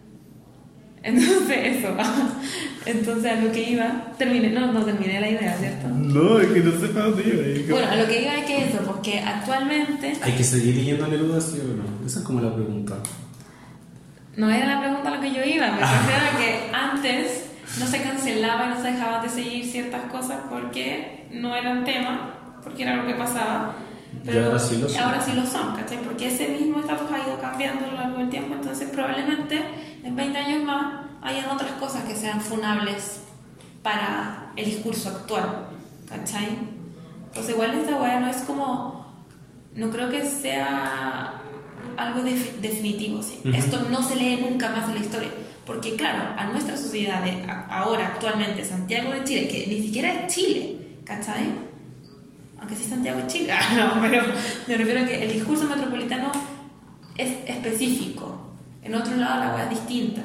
[1.03, 1.95] Entonces, eso.
[2.85, 4.13] Entonces, a lo que iba.
[4.17, 5.87] Terminé, no, no terminé la idea, ¿cierto?
[5.89, 7.75] No, es que no sé para dónde iba.
[7.75, 10.13] Bueno, a lo que iba es que eso, porque actualmente.
[10.21, 12.05] ¿Hay que seguir leyendo Neruda, sí o no?
[12.05, 12.95] Esa es como la pregunta.
[14.35, 17.43] No era la pregunta a lo que yo iba, me refiero a que antes
[17.79, 22.33] no se cancelaba y no se dejaba de seguir ciertas cosas porque no eran tema,
[22.63, 23.75] porque era lo que pasaba.
[24.25, 25.03] Pero ahora sí lo son.
[25.03, 25.99] Ahora sí lo son, ¿cachai?
[25.99, 29.61] Porque ese mismo estatus ha ido cambiando a lo largo del tiempo, entonces probablemente
[30.03, 33.21] en 20 años más hayan otras cosas que sean funables
[33.81, 35.67] para el discurso actual,
[36.07, 36.57] ¿cachai?
[37.25, 39.05] Entonces igual esta weá no es como,
[39.75, 41.41] no creo que sea
[41.97, 43.41] algo definitivo, ¿sí?
[43.53, 45.29] Esto no se lee nunca más en la historia,
[45.65, 47.23] porque claro, a nuestra sociedad
[47.69, 51.73] ahora, actualmente, Santiago de Chile, que ni siquiera es Chile, ¿cachai?
[52.63, 54.23] aunque sí Santiago es chica, no, pero
[54.67, 56.31] me refiero a que el discurso metropolitano
[57.17, 58.52] es específico.
[58.83, 60.21] En otro lado la hueá es distinta.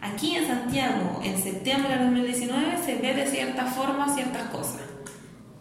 [0.00, 4.80] Aquí en Santiago, en septiembre de 2019, se ve de cierta forma ciertas cosas.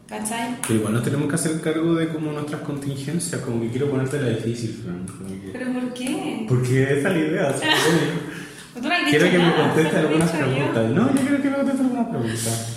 [0.08, 0.56] ¿Cachai?
[0.62, 4.22] Pero igual nos tenemos que hacer cargo de como nuestras contingencias, como que quiero ponerte
[4.22, 5.06] la difícil, Fran.
[5.06, 6.46] que- ¿Pero por qué?
[6.48, 7.44] Porque esa es la idea.
[8.82, 10.52] no has quiero que me nada, conteste te lo he algunas dicho yo.
[10.54, 10.90] preguntas.
[10.92, 12.74] No, yo quiero que me conteste algunas preguntas.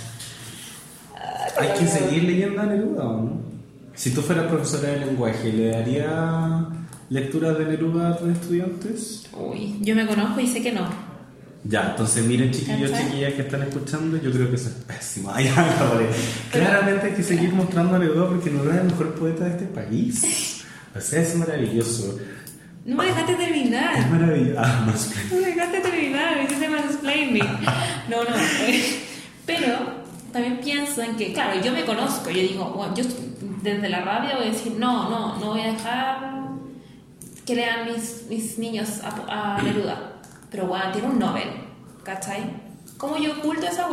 [1.61, 3.41] Hay que seguir leyendo a Neruda, ¿o no?
[3.95, 6.67] Si tú fueras profesora de lenguaje, ¿le daría
[7.11, 9.27] lecturas de Neruda a tus estudiantes?
[9.33, 10.89] Uy, yo me conozco y sé que no.
[11.65, 15.31] Ya, entonces miren chiquillos, chiquillas que están escuchando, yo creo que eso es pésimo.
[15.35, 15.51] Ay.
[16.51, 19.65] Claramente hay que seguir mostrando a Neruda porque Neruda es el mejor poeta de este
[19.67, 20.57] país.
[20.93, 22.19] O sea, es maravilloso.
[22.85, 24.11] No me dejaste Es terminar.
[24.11, 24.61] maravilloso.
[24.61, 24.93] Ah,
[25.31, 27.45] No me dejaste terminar, me hiciste mansplaining.
[28.09, 28.37] No, no.
[28.67, 28.99] eh,
[29.47, 29.69] Pero
[30.33, 32.29] también pienso en que, claro, yo me conozco.
[32.31, 33.05] Yo digo, bueno, yo
[33.63, 36.40] desde la rabia voy a decir, no, no, no voy a dejar
[37.51, 40.21] que lean mis, mis niños a, a Neruda.
[40.51, 41.49] Pero bueno, tiene un Nobel,
[42.05, 42.45] ¿cachai?
[42.97, 43.89] ¿Cómo yo oculto esa?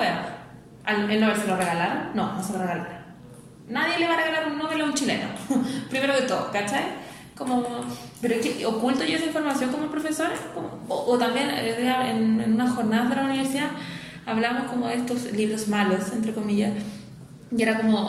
[0.86, 2.16] ¿Al, ¿El Nobel se lo regalaron?
[2.16, 2.98] No, no se lo regalaron.
[3.68, 5.28] Nadie le va a regalar un Nobel a un chileno.
[5.90, 6.84] Primero que todo, ¿cachai?
[7.36, 7.64] Como,
[8.22, 10.36] pero es que oculto yo esa información como profesora.
[10.88, 13.70] O, o también eh, en, en unas jornadas de la universidad
[14.28, 16.74] hablamos como de estos libros malos, entre comillas.
[17.56, 18.08] Y era como,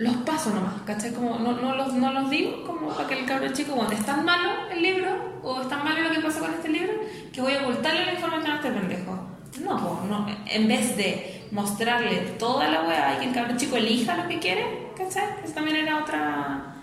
[0.00, 1.12] los paso nomás, ¿cachai?
[1.12, 4.04] Como, no, no, los, no los digo como para que el cabro chico, bueno, es
[4.04, 5.10] tan malo el libro,
[5.42, 6.94] o es tan malo lo que pasó con este libro,
[7.30, 9.12] que voy a ocultarle la información a este pendejo.
[9.62, 10.26] No, pues, no.
[10.46, 14.38] En vez de mostrarle toda la weá y que el cabro chico elija lo que
[14.38, 15.24] quiere, ¿cachai?
[15.44, 16.76] Eso también era otra,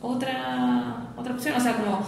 [0.00, 1.56] otra, otra opción.
[1.56, 2.06] O sea, como,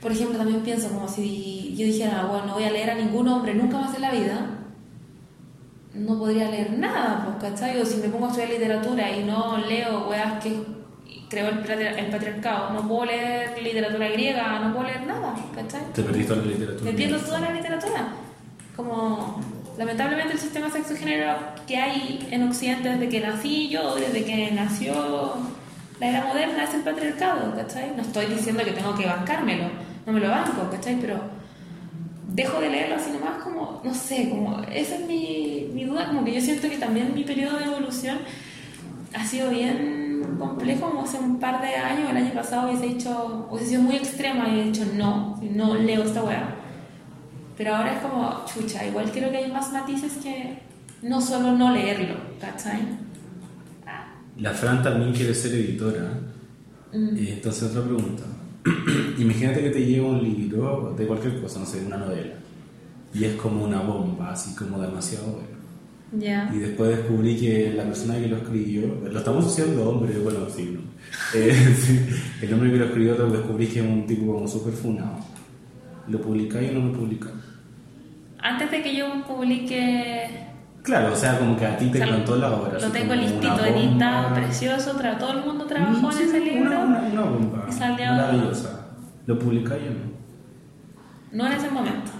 [0.00, 3.26] por ejemplo, también pienso como si yo dijera, bueno, no voy a leer a ningún
[3.26, 4.46] hombre nunca más en la vida,
[5.94, 7.80] no podría leer nada, pues, ¿cachai?
[7.80, 10.52] O si me pongo a estudiar literatura y no leo weas que
[11.28, 15.80] creó el, patri- el patriarcado, no puedo leer literatura griega, no puedo leer nada, ¿cachai?
[15.94, 16.90] Te perdiste toda la literatura.
[16.90, 18.08] Me pierdo toda la literatura.
[18.76, 19.40] Como,
[19.76, 21.34] lamentablemente, el sistema sexo-género
[21.66, 25.34] que hay en Occidente desde que nací yo, desde que nació
[26.00, 27.92] la era moderna, es el patriarcado, ¿cachai?
[27.96, 29.64] No estoy diciendo que tengo que bancármelo,
[30.06, 30.96] no me lo banco, ¿cachai?
[31.00, 31.18] Pero
[32.38, 36.24] dejo de leerlo así nomás como, no sé, como, esa es mi, mi duda, como
[36.24, 38.18] que yo siento que también mi periodo de evolución
[39.12, 43.48] ha sido bien complejo, como hace un par de años, el año pasado hubiese dicho,
[43.50, 46.54] hubiese sido muy extrema y he dicho no, no leo esta weá.
[47.56, 50.60] Pero ahora es como, chucha, igual creo que hay más matices que
[51.02, 52.80] no solo no leerlo, ¿cachai?
[54.36, 56.20] La Fran también quiere ser editora.
[56.92, 57.16] mm.
[57.18, 58.22] Entonces otra pregunta.
[59.18, 62.34] Imagínate que te llega un libro de cualquier cosa, no sé, una novela.
[63.14, 65.58] Y es como una bomba, así como demasiado bueno.
[66.12, 66.50] Ya.
[66.54, 70.74] Y después descubrí que la persona que lo escribió, lo estamos haciendo hombre, bueno, sí,
[70.74, 70.80] ¿no?
[71.38, 72.00] Eh, sí,
[72.42, 75.18] el hombre que lo escribió lo descubrí que es un tipo como súper funado.
[76.08, 77.34] ¿Lo publicáis o no lo publicáis?
[78.38, 80.48] Antes de que yo publique
[80.88, 82.78] Claro, o sea, como que a ti te O sea, encantó la obra.
[82.80, 84.34] Lo tengo listito, editado, bomba.
[84.34, 86.62] precioso, tra- todo el mundo trabajó en ese libro.
[86.70, 87.66] Una, una, una bomba.
[87.68, 88.86] Y salió- Maravillosa.
[89.26, 90.08] ¿Lo publicáis o no?
[91.44, 92.10] No en ese momento.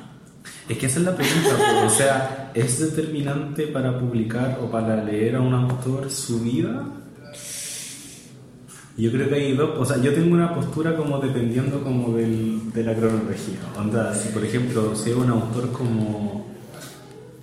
[0.68, 1.48] Es que esa es la pregunta,
[1.86, 6.84] o sea, ¿es determinante para publicar o para leer a un autor su vida?
[8.98, 12.72] Yo creo que hay dos, o sea, yo tengo una postura como dependiendo como del,
[12.72, 13.60] de la cronología.
[13.78, 16.46] Onda, si por ejemplo, si es un autor como,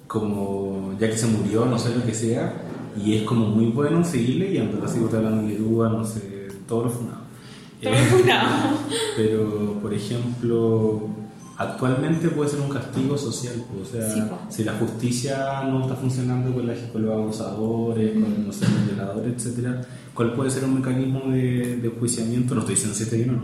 [0.08, 2.54] como ya que se murió, no sé lo que sea,
[3.04, 6.48] y es como muy bueno seguir leyendo, así que te hablan de Neruda, no sé,
[6.68, 7.20] todos los funados.
[7.82, 8.48] Todo Eh, funado.
[9.18, 11.02] pero, por ejemplo,
[11.58, 13.56] actualmente puede ser un castigo social.
[13.74, 14.22] pues, o sea, Sí,
[14.58, 18.86] si la justicia no está funcionando con, la- con los abusadores, con no sé, los
[18.96, 19.82] violadores, etcétera,
[20.14, 22.54] ¿cuál puede ser un mecanismo de, de enjuiciamiento?
[22.56, 23.44] No estoy diciendo si está bien o no.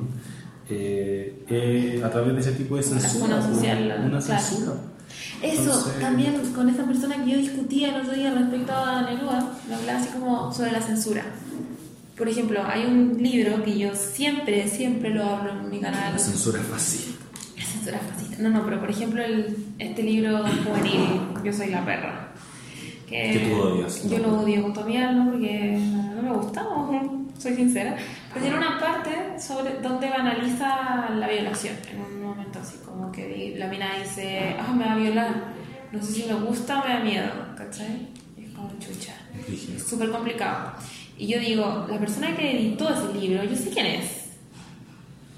[0.70, 3.26] Eh, eh, a través de ese tipo de censura.
[3.26, 4.22] Una pues, social, Una claro.
[4.22, 4.74] censura.
[5.42, 9.54] Eso, Entonces- también con esa persona que yo discutía el otro día respecto a Neruda,
[9.68, 11.24] me hablaba así como sobre la censura.
[12.18, 16.14] Por ejemplo, hay un libro que yo siempre, siempre lo hablo en mi canal.
[16.14, 17.16] La censura es fácil.
[17.58, 18.44] La censura fascista.
[18.44, 22.28] No, no, pero por ejemplo, el, este libro juvenil, Yo soy la perra.
[23.08, 25.78] Que, Que tú odias, Yo lo odio con toda mi alma porque
[26.16, 27.98] no me gusta, ojo, soy sincera.
[28.34, 31.76] Pero tiene una parte sobre donde banaliza la violación.
[31.92, 35.36] En un momento así, como que la mina dice, ah, me va a violar.
[35.92, 38.08] No sé si me gusta o me da miedo, ¿cachai?
[38.38, 39.14] Y es como chucha.
[39.48, 40.72] Es súper complicado.
[41.18, 44.30] Y yo digo, la persona que editó ese libro, yo sé quién es.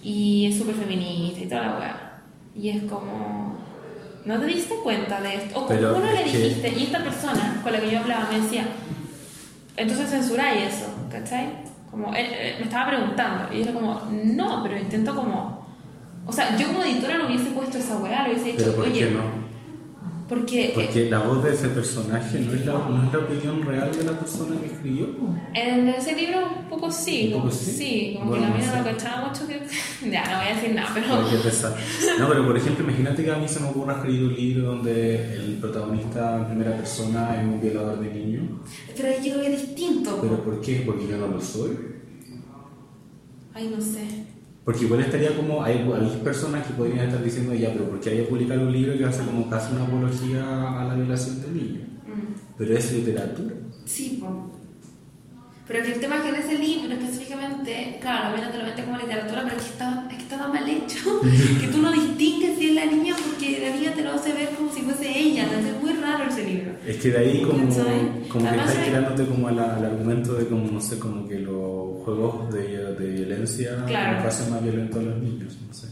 [0.04, 2.22] Y es súper feminista y toda la weá.
[2.56, 3.56] Y es como,
[4.26, 5.60] ¿no te diste cuenta de esto?
[5.64, 6.70] O Pero ¿cómo no le es que- dijiste?
[6.78, 8.66] Y esta persona con la que yo hablaba me decía,
[9.76, 11.63] entonces censuráis eso, ¿cachai?
[11.94, 15.64] Como, él, él me estaba preguntando, y yo era como, no, pero intento como...
[16.26, 18.86] O sea, yo como editora no hubiese puesto esa weá, le hubiese dicho, Pero ¿por
[18.86, 19.43] oye, no?
[20.28, 20.66] Porque...
[20.70, 23.96] eh, Porque la voz de ese personaje no es la, no es la opinión real
[23.96, 25.08] de la persona que escribió.
[25.54, 28.16] En ese libro un poco sí, ¿Un poco como- sí?
[28.18, 29.62] como Bueno, que la mina no cachaba mucho que...
[30.12, 31.08] ya, no voy a decir nada, pero...
[32.20, 35.36] No, pero por ejemplo, imagínate que a mí se me ocurra escribir un libro donde
[35.36, 38.44] el protagonista en primera persona es un violador de niños.
[38.96, 40.20] Pero ahí yo lo veo distinto.
[40.22, 40.84] ¿Pero por qué?
[40.86, 41.78] Porque yo no lo soy.
[43.54, 44.33] Ay, no sé.
[44.64, 48.18] Porque igual estaría como, hay, hay personas que podrían estar diciendo ya, pero porque hay
[48.20, 51.88] que publicar un libro que hace como casi una apología a la violación de niños.
[52.08, 52.34] Mm.
[52.58, 53.54] Pero es literatura.
[53.86, 54.24] Sí.
[55.68, 58.98] Pero que el tema es que en ese libro específicamente, claro, lo te lo como
[58.98, 61.22] literatura, pero es que está, es que está tan mal hecho
[61.62, 64.50] que tú no distingues si es la niña porque la niña te lo hace ver
[64.50, 65.44] como si fuese ella.
[65.44, 66.72] Entonces es muy raro ese libro.
[66.86, 67.60] Es que de ahí como,
[68.28, 72.04] como que estás tirándote como al, al argumento de como, no sé, como que los
[72.04, 74.28] juegos de, de violencia Claro.
[74.28, 75.88] hacen más violentos a los niños, no sé.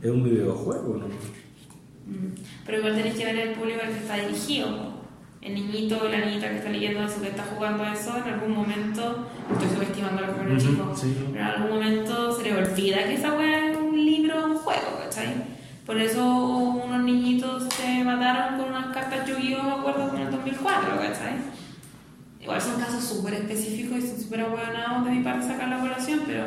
[0.00, 1.06] Es un videojuego, ¿no?
[1.06, 2.34] Mm.
[2.64, 4.97] Pero igual tenés que ver el público al que está dirigido.
[5.40, 8.32] El niñito o la niñita que está leyendo eso, que está jugando a eso, en
[8.34, 11.16] algún momento, estoy subestimando a los cabros Ujú, chicos, sí.
[11.32, 14.98] pero en algún momento se le olvida que esa weá es un libro, un juego,
[15.04, 15.34] ¿cachai?
[15.86, 20.96] Por eso unos niñitos se mataron con unas cartas Yu-Gi-Oh, me acuerdo, en el 2004,
[20.96, 21.34] ¿cachai?
[22.40, 26.22] Igual son casos súper específicos y son súper abuenados de mi parte sacar la población,
[26.26, 26.44] pero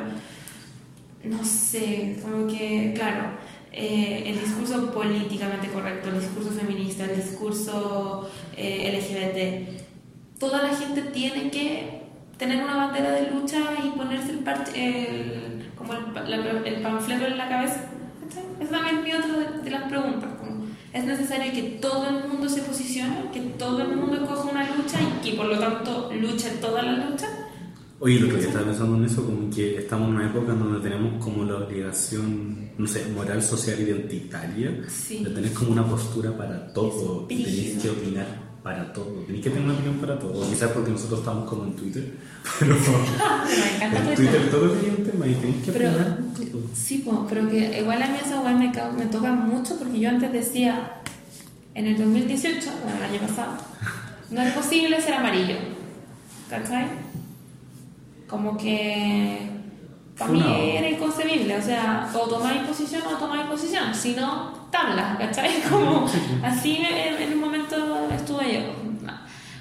[1.23, 3.23] no sé, como que, claro,
[3.71, 11.01] eh, el discurso políticamente correcto, el discurso feminista, el discurso eh, LGBT, toda la gente
[11.03, 12.01] tiene que
[12.37, 16.05] tener una bandera de lucha y ponerse el, parche- el- como el,
[16.81, 17.85] panfleto en la cabeza.
[18.59, 20.29] Esa también es mi otra de, las preguntas.
[20.93, 24.97] ¿Es necesario que todo el mundo se posicione, que todo el mundo coja una lucha
[25.01, 27.27] y que por lo tanto luche toda la lucha?
[28.03, 30.59] Oye, lo que yo estaba pensando en eso, como que estamos en una época en
[30.59, 35.23] donde tenemos como la obligación, no sé, moral, social, identitaria, Sí.
[35.23, 37.81] de tener como una postura para todo, y tenéis brígido.
[37.81, 38.27] que opinar
[38.63, 41.75] para todo, tenéis que tener una opinión para todo, quizás porque nosotros estamos como en
[41.75, 42.11] Twitter,
[42.59, 42.75] pero
[43.79, 44.49] Me encanta en Twitter.
[44.49, 46.61] Todo es un tema y tenéis que Pero- opinar todo.
[46.73, 51.01] Sí, pero que igual a mí esa weá me toca mucho porque yo antes decía,
[51.75, 53.57] en el 2018, bueno, el año pasado,
[54.31, 55.55] no es posible ser amarillo.
[56.49, 56.87] ¿Cachai?
[58.31, 59.49] Como que
[60.17, 60.43] para mí
[60.77, 65.61] era inconcebible, o sea, o tomáis posición o tomáis posición, si no, tabla, ¿cachai?
[65.69, 66.07] Como
[66.41, 68.59] así en, en un momento estuve yo.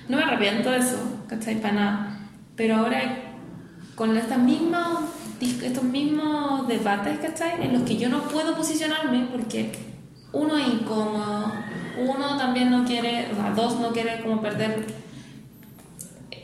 [0.09, 1.61] No, me arrepiento de eso, ¿cachai?
[1.61, 2.21] Para nada.
[2.55, 3.25] Pero ahora
[3.97, 5.01] con estas mismas,
[5.41, 7.65] estos mismos debates, ¿cachai?
[7.65, 9.73] En los que yo no puedo posicionarme porque
[10.33, 11.53] uno es incómodo,
[11.99, 14.87] uno también no quiere, o sea, dos no quiere como perder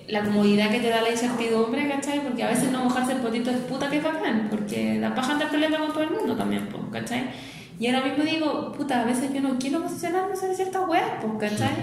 [0.09, 2.21] la comodidad que te da la incertidumbre, ¿cachai?
[2.23, 5.51] Porque a veces no mojarse el potito es puta que bacán, porque da paja andar
[5.51, 7.25] peleando con todo el mundo también, pues, ¿cachai?
[7.79, 11.51] Y ahora mismo digo, puta, a veces yo no quiero posicionarme sobre ciertas weas, pues,
[11.51, 11.75] ¿cachai?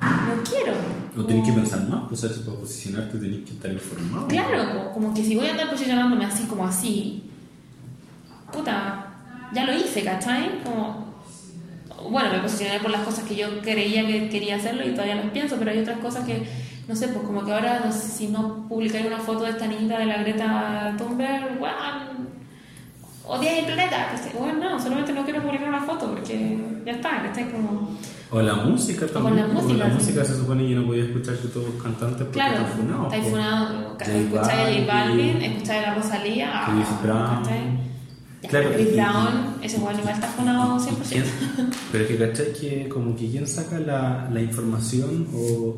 [0.00, 0.72] No quiero.
[1.16, 4.26] O tenéis que pensar más, pues eso, para posicionarte tenéis que estar informado.
[4.28, 7.24] Claro, co- como que si voy a andar posicionándome así como así,
[8.52, 9.06] puta,
[9.52, 10.62] ya lo hice, ¿cachai?
[10.64, 11.14] Como,
[12.10, 15.30] bueno, me posicioné por las cosas que yo creía que quería hacerlo y todavía las
[15.30, 16.44] pienso, pero hay otras cosas que,
[16.88, 19.66] no sé, pues como que ahora, no sé, si no publicaré una foto de esta
[19.66, 22.28] niñita de la Greta Thunberg, weón,
[23.26, 24.32] odias el planeta, ¿cachai?
[24.38, 27.50] Bueno, no, solamente no quiero publicar una foto porque ya está, ¿cachai?
[27.50, 27.96] Como...
[28.30, 29.36] O la música con también.
[29.48, 29.96] la porque música, la sí.
[29.96, 32.78] música se supone que yo no podía escuchar que todos los cantantes porque Claro, están
[32.78, 33.04] funados.
[33.06, 33.30] está pues.
[33.30, 33.88] funado.
[33.90, 35.42] J Escuchar a J Balvin.
[35.42, 36.50] Escuchar a la Rosalía.
[36.52, 37.42] ah, Chris Brown.
[37.44, 37.60] ¿cachai?
[38.42, 40.90] Ya, Claro, Chris Brown, ese bueno igual está funado 100%.
[41.08, 41.24] ¿Quién?
[41.92, 45.76] Pero que cachai que como que quién saca la, la información o,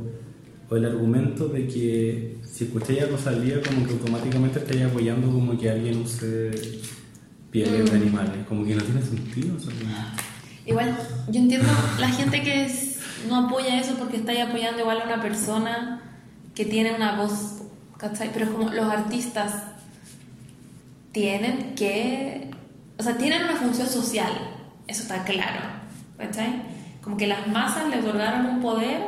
[0.69, 5.57] o el argumento de que si escucháis a Rosalía como que automáticamente estáis apoyando como
[5.59, 6.51] que alguien use
[7.51, 7.85] pieles Mm.
[7.93, 9.57] de animales, como que no tiene sentido.
[9.57, 9.71] como-
[10.67, 10.99] Igual,
[11.31, 11.69] yo entiendo
[12.01, 12.99] la gente que es-
[13.29, 16.03] no apoya eso porque está ahí apoyando igual a una persona
[16.55, 17.63] que tiene una voz,
[17.99, 18.31] ¿cachai?
[18.33, 19.63] Pero es como los artistas
[21.13, 22.51] tienen que,
[22.99, 24.33] o sea, tienen una función social,
[24.87, 25.61] eso está claro,
[26.19, 26.63] ¿cachai?
[27.03, 29.01] Como que las masas le otorgaron un poder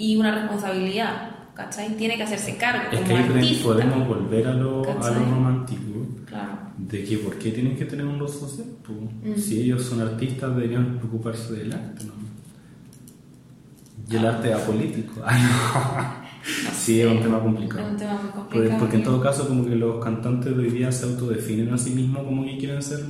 [0.00, 1.96] y una responsabilidad, ¿cachai?
[1.96, 3.64] Tiene que hacerse cargo Es como que ahí artista.
[3.64, 6.06] podemos volver a lo, a lo romántico.
[6.26, 6.52] Claro.
[6.78, 8.66] De que por qué tienen que tener un rol social.
[8.84, 8.98] Pues,
[9.36, 9.38] Mm.
[9.40, 12.12] Si ellos son artistas, deberían preocuparse del arte, ¿no?
[14.10, 15.20] Y el arte apolítico.
[15.24, 16.20] Ay, no.
[16.74, 17.84] Sí, es un tema complicado.
[17.84, 18.78] Es un tema muy Porque, complicado.
[18.80, 21.90] porque en todo caso, como que los cantantes de hoy día se autodefinen a sí
[21.90, 23.04] mismos como que quieren ser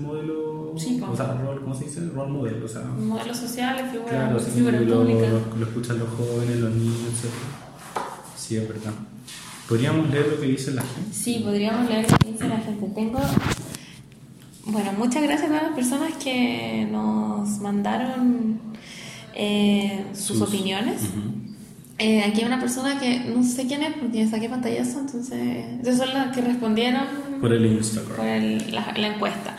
[0.75, 0.89] modelo.
[0.89, 2.01] Sí, o sea, rol, ¿cómo se dice?
[2.15, 2.65] Rol modelo.
[2.65, 5.29] O sea, Modelos sociales, figuras claro, sí, figuras lo, públicas.
[5.33, 7.31] lo- lo escuchan los jóvenes, los niños, etc.
[8.37, 8.93] Sí, es verdad.
[9.69, 11.13] ¿Podríamos leer lo que dice la gente?
[11.15, 12.87] Sí, podríamos leer lo que dice la gente.
[12.95, 13.21] Tengo.
[14.67, 18.61] Bueno, muchas gracias a todas las personas que nos mandaron
[19.35, 21.03] eh, sus, opiniones.
[21.99, 25.67] Eh, aquí hay una persona que no sé quién es porque saqué pantallazo, entonces.
[25.83, 27.03] Esas son las que respondieron
[27.41, 28.17] por el Instagram.
[28.17, 29.57] Por el, la, la, encuesta.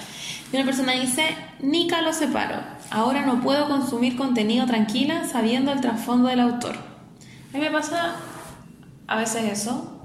[0.52, 1.24] Y una persona dice:
[1.62, 2.56] Nika lo separo.
[2.90, 6.76] Ahora no puedo consumir contenido tranquila sabiendo el trasfondo del autor.
[6.76, 8.16] A mí me pasa
[9.08, 10.02] a veces eso,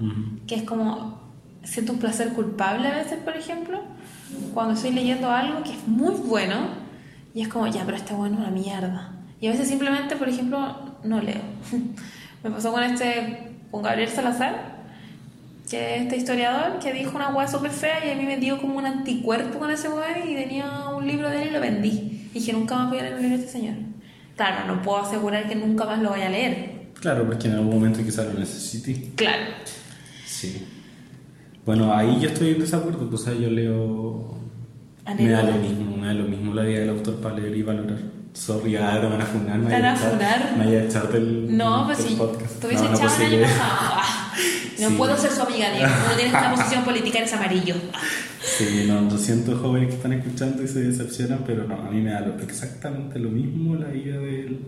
[0.47, 1.25] que es como.
[1.63, 3.81] Siento un placer culpable a veces, por ejemplo,
[4.53, 6.55] cuando estoy leyendo algo que es muy bueno
[7.33, 9.11] y es como, ya, pero está bueno una mierda.
[9.39, 11.41] Y a veces simplemente, por ejemplo, no leo.
[12.43, 14.76] Me pasó con este, con Gabriel Salazar,
[15.69, 18.57] que es este historiador, que dijo una hueá súper fea y a mí me dio
[18.57, 21.89] como un anticuerpo con ese weá y tenía un libro de él y lo vendí.
[22.31, 23.75] Y dije, nunca más voy a leer un libro de este señor.
[24.35, 26.87] Claro, no puedo asegurar que nunca más lo vaya a leer.
[26.99, 29.11] Claro, porque en algún momento quizás lo necesite.
[29.15, 29.43] Claro.
[30.25, 30.65] Sí.
[31.65, 34.37] Bueno, ahí yo estoy en desacuerdo, pues yo leo...
[35.17, 37.63] Me da lo mismo, me da lo mismo la vida del autor para leer y
[37.63, 37.99] valorar.
[38.33, 39.59] Sorry, ahora me van a funar.
[39.59, 40.55] Me van a funar.
[40.57, 42.59] Me voy a echar del, no, pues del sí, podcast.
[42.59, 43.09] Tú hubieses no, echado
[44.79, 44.95] No Sí.
[44.97, 45.87] puedo ser su amiga, Diego.
[46.09, 47.75] No tienes una posición política, eres amarillo.
[48.41, 52.01] Sí, no, lo siento jóvenes que están escuchando y se decepcionan, pero no, a mí
[52.01, 54.59] me da lo- exactamente lo mismo la vida del...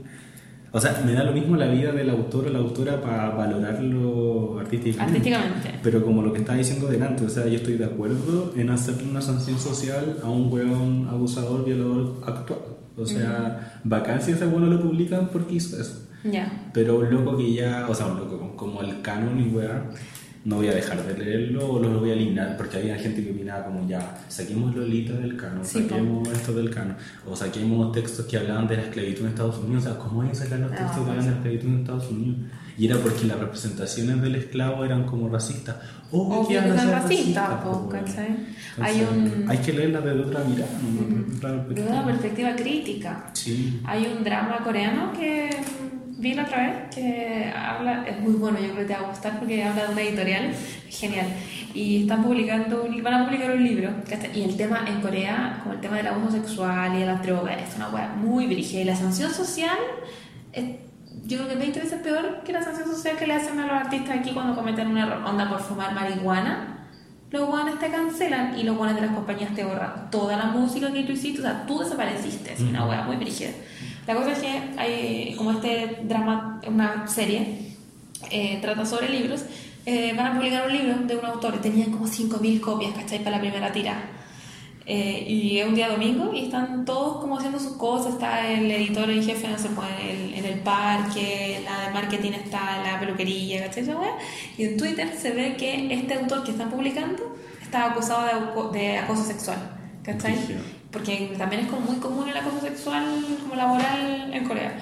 [0.71, 4.59] O sea, me da lo mismo la vida del autor o la autora para valorarlo
[4.59, 5.17] artísticamente.
[5.17, 5.79] Artísticamente.
[5.81, 9.09] Pero como lo que estaba diciendo delante, o sea, yo estoy de acuerdo en hacerle
[9.09, 12.59] una sanción social a un weón abusador, violador actual.
[12.97, 13.81] O sea,
[14.21, 16.07] si ese weón lo publican porque hizo eso.
[16.23, 16.51] Ya.
[16.73, 19.85] Pero un loco que ya, o sea, un loco como el canon y weá,
[20.45, 23.31] no voy a dejar de leerlo o lo voy a eliminar porque había gente que
[23.31, 26.95] opinaba como ya, saquemos Lolita del canon, Sí, saquemos esto del canon,
[27.27, 30.33] o saquemos textos que hablaban de la esclavitud en Estados Unidos, o sea, ¿cómo que
[30.35, 32.37] sacar los Ah, textos que pues hablan de la esclavitud en Estados Unidos?
[32.77, 35.75] Y era porque las representaciones del esclavo eran como racistas.
[36.09, 37.49] Que iban que ser racistas.
[37.61, 38.25] Entonces,
[38.79, 41.05] Hay un- hay que leerla desde otra mirada, ¿no?
[41.17, 41.91] Desde otra De perspectiva.
[41.91, 43.29] una perspectiva crítica.
[43.33, 43.81] Sí.
[43.85, 45.49] Hay un drama coreano que
[46.19, 49.09] vi la otra vez que habla, es muy bueno, yo creo que te va a
[49.09, 50.53] gustar porque habla de una editorial
[50.89, 51.27] genial.
[51.73, 53.89] Y están publicando, van a publicar un libro.
[54.33, 57.57] Y el tema en Corea, como el tema del abuso sexual y de las drogas,
[57.61, 58.81] es una weá muy brígida.
[58.81, 59.77] Y la sanción social,
[60.51, 60.65] es,
[61.25, 63.67] yo creo que es 20 veces peor que la sanción social que le hacen a
[63.67, 65.23] los artistas aquí cuando cometen un error.
[65.25, 66.75] Onda por fumar marihuana.
[67.31, 70.91] Los guanes te cancelan y los guanes de las compañías te borran toda la música
[70.91, 73.51] que tú hiciste, o sea, tú desapareciste, es una wea muy brígida.
[74.09, 77.75] La cosa es que hay como este drama, una serie,
[78.31, 79.45] eh, trata sobre libros,
[79.85, 83.23] eh, van a publicar un libro de un autor y tenían como 5.000 copias, ¿cachai?
[83.23, 84.01] Para la primera tira.
[84.87, 88.71] Eh, y es un día domingo y están todos como haciendo sus cosas, está el
[88.71, 92.77] editor en jefe no sé, pues, en, el, en el parque, la de marketing está
[92.77, 93.85] en la peluquería, ¿cachai?
[94.57, 98.97] Y en Twitter se ve que este autor que están publicando está acusado de, de
[98.97, 99.59] acoso sexual,
[100.01, 100.35] ¿cachai?
[100.91, 103.03] Porque también es como muy común el acoso sexual
[103.41, 104.79] como laboral en Corea.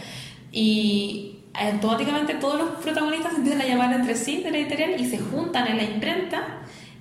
[0.52, 5.06] Y automáticamente todos los protagonistas se empiezan a llamar entre sí de la editorial y
[5.10, 6.60] se juntan en la imprenta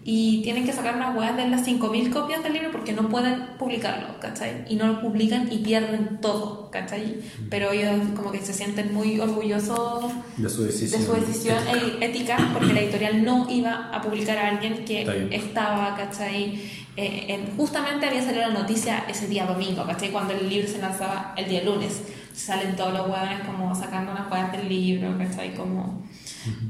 [0.08, 3.44] y tienen que sacar unas weas de las 5.000 copias del libro porque no pueden
[3.58, 4.64] publicarlo, ¿cachai?
[4.68, 7.16] Y no lo publican y pierden todo, ¿cachai?
[7.50, 11.00] Pero ellos como que se sienten muy orgullosos De su decisión.
[11.00, 15.28] de su decisión e- ética porque la editorial no iba a publicar a alguien que
[15.32, 16.85] estaba, ¿cachai?
[16.96, 20.10] Eh, en- justamente había salido la noticia ese día domingo, ¿cachai?
[20.10, 22.02] Cuando el libro se lanzaba el día lunes.
[22.34, 25.54] Salen todos los huevones como sacando unas huevas del libro, ¿cachai?
[25.54, 26.02] Como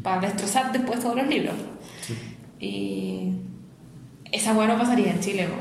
[0.03, 1.55] para destrozar después todos los libros.
[2.59, 3.33] Y
[4.33, 5.57] esa hueá no pasaría en Chile, po.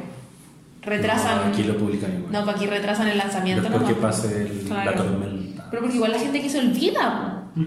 [0.89, 1.37] Retrasan...
[1.47, 2.31] No, aquí lo publican igual.
[2.31, 3.63] No, para aquí retrasan el lanzamiento.
[3.63, 3.95] Después nomás.
[3.95, 5.03] que pase el- la Claro.
[5.03, 5.67] tormenta.
[5.69, 7.61] Pero porque igual la gente que se olvida, po.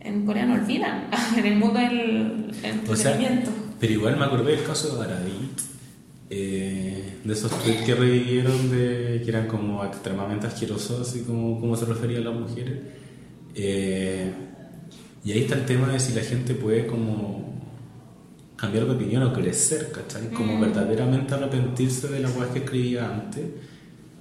[0.00, 1.04] En Corea no olvidan.
[1.36, 3.50] en el mundo del O sea, entretenimiento.
[3.80, 5.60] pero igual me acordé del caso de Aradit,
[6.30, 11.76] eh, de esos tweets que revivieron de que eran como extremadamente asquerosos, así como, como
[11.76, 12.74] se refería a las mujeres.
[13.54, 14.30] Eh,
[15.24, 17.48] y ahí está el tema de si la gente puede como
[18.56, 20.28] cambiar de opinión o crecer, ¿cachai?
[20.30, 20.60] Como Mm.
[20.60, 23.44] verdaderamente arrepentirse de la weas que escribía antes.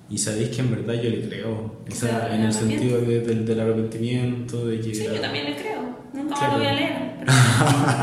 [0.10, 1.76] Y sabéis que en verdad yo le creo.
[1.90, 4.96] O sea, en el sentido de- del, del arrepentimiento, de que...
[4.96, 5.82] Sí, yo también le creo.
[6.14, 6.54] Nunca Claro.
[6.54, 6.94] lo voy a leer.
[7.20, 7.34] Pero,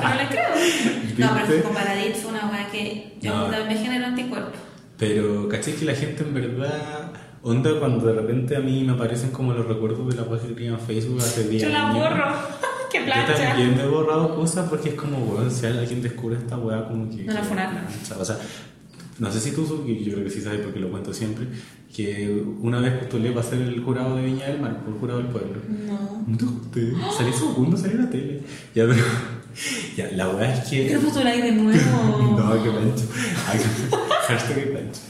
[0.02, 0.44] pero le creo.
[1.18, 1.48] No, ¿Viste?
[1.48, 3.42] pero con Paradis fue una weá que yo No.
[3.50, 4.52] también me generó anticuerpos.
[4.98, 5.74] Pero, ¿cachai?
[5.74, 7.12] Que la gente en verdad.
[7.42, 10.66] Onda cuando de repente a mí me aparecen como los recuerdos de la página que
[10.66, 12.24] en Facebook hace 10 Yo la borro.
[12.90, 13.34] Qué Yo plancha.
[13.34, 17.10] también me he borrado cosas porque es como, weón, si alguien descubre esta weá, como
[17.10, 17.24] que.
[17.24, 17.78] No la funaron.
[18.18, 18.38] O sea,
[19.18, 21.46] no sé si tú, yo creo que sí sabes porque lo cuento siempre,
[21.94, 25.18] que una vez postulé para ser el jurado de Viña del Mar, por el jurado
[25.20, 25.60] del pueblo.
[25.68, 26.24] No.
[26.26, 26.92] ¿No te?
[27.16, 28.40] Salí segundo, salí en la tele.
[28.74, 29.02] Ya, pero.
[29.96, 30.88] Ya, la weá es que.
[30.88, 32.36] ¿Qué postuláis de nuevo?
[32.38, 33.04] No, qué pancho.
[33.48, 33.60] Ay,
[34.28, 35.00] Hashtag qué pancho.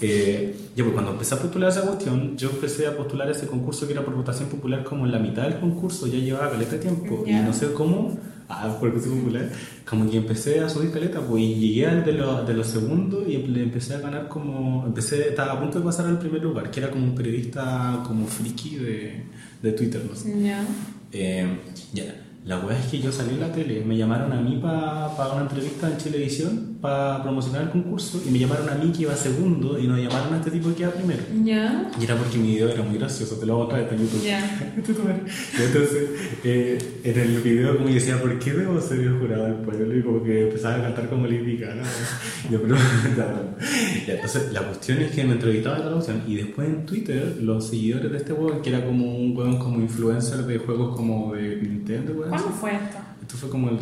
[0.00, 3.86] Eh, ya, pues cuando empecé a postular esa cuestión, yo empecé a postular ese concurso
[3.86, 6.78] que era por votación popular como en la mitad del concurso, ya llevaba caleta de
[6.78, 7.24] tiempo.
[7.24, 7.40] Ya.
[7.40, 9.48] Y no sé cómo, ah, porque soy popular,
[9.88, 13.28] como que empecé a subir caleta, pues y llegué al de, los de los segundos
[13.28, 16.80] y empecé a ganar como, empecé, estaba a punto de pasar al primer lugar, que
[16.80, 19.24] era como un periodista como friki de,
[19.62, 20.34] de Twitter, no sé.
[20.42, 20.64] Ya.
[21.12, 21.46] Eh,
[21.92, 22.04] ya,
[22.44, 25.42] la weá es que yo salí en la tele, me llamaron a mí para una
[25.42, 29.78] entrevista en Televisión para promocionar el concurso y me llamaron a mí que iba segundo
[29.78, 31.22] y nos llamaron a este tipo que iba primero.
[31.44, 31.88] Ya.
[31.98, 34.24] Y era porque mi video era muy gracioso, te lo voy a mostrar en YouTube.
[34.24, 34.72] Ya.
[34.76, 36.10] Entonces,
[36.42, 39.96] eh, en el video como yo decía, ¿por qué debo ser el jurado del pueblo?
[39.96, 41.74] Y como que empezaba a cantar como Gaga.
[41.76, 41.82] ¿no?
[42.50, 42.74] Yo, pero,
[44.06, 47.38] ya, entonces, la cuestión es que me entrevistaba en la opción y después en Twitter,
[47.40, 51.32] los seguidores de este weón, que era como un weón como influencer de juegos como
[51.32, 52.30] de Nintendo, weón.
[52.30, 52.98] ¿Cuándo fue esto?
[53.20, 53.78] Esto fue como el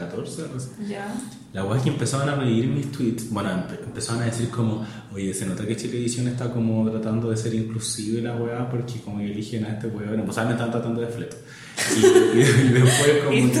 [0.00, 0.68] 2014, algo así.
[0.88, 1.14] Ya.
[1.52, 4.84] La weá es que empezaban a reír mis tweets, bueno, empe- empezaban a decir como,
[5.12, 9.20] oye, se nota que Chilevisión está como tratando de ser inclusive la weá porque como
[9.20, 11.36] eligen a este weón, pues me están tratando de fleto.
[11.96, 12.00] Y,
[12.38, 13.36] y- y después como...
[13.36, 13.58] Y tú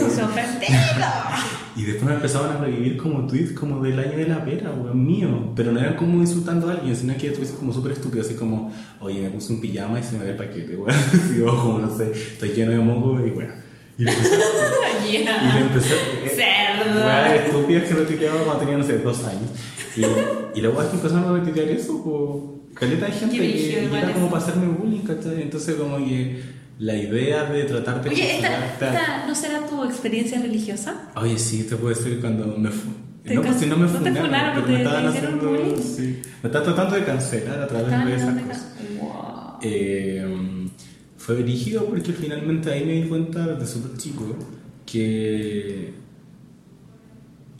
[1.76, 5.04] y después me empezaban a revivir como tweets como del año de la pera, weón,
[5.06, 5.52] mío.
[5.56, 8.72] Pero no eran como insultando a alguien, sino que tweets como súper estúpidos, así como,
[9.00, 10.94] oye, me puse un pijama y se me ve el paquete, weón.
[11.34, 13.69] Y yo, como, no sé, estoy lleno de moco y weón.
[14.00, 14.34] Y le empecé,
[15.08, 15.12] y
[15.54, 15.94] le empecé
[16.34, 17.06] Cerdo.
[17.06, 19.50] Weas estúpidas que retuiteaba cuando tenía, no sé, dos años.
[19.96, 23.84] Y, y luego es que empezaron a retuitear eso, pues, caleta de gente que, que
[23.98, 25.42] era como para hacerme bullying, ¿cachai?
[25.42, 26.42] Entonces como que
[26.78, 31.10] la idea de tratarte de Oye, ¿esta, consolarte- esta no será tu experiencia religiosa?
[31.16, 32.88] Oye, sí, te puede ser cuando me fu-
[33.24, 35.76] Te No, pues si no me no te funaron, pero te- me estaban haciendo...
[35.76, 38.66] Sí, me están tratando de cancelar a través Estaban de esas cosas.
[38.98, 39.58] Wow.
[39.62, 40.59] Eh,
[41.20, 44.24] fue dirigido porque finalmente ahí me di cuenta desde súper chico
[44.86, 45.92] que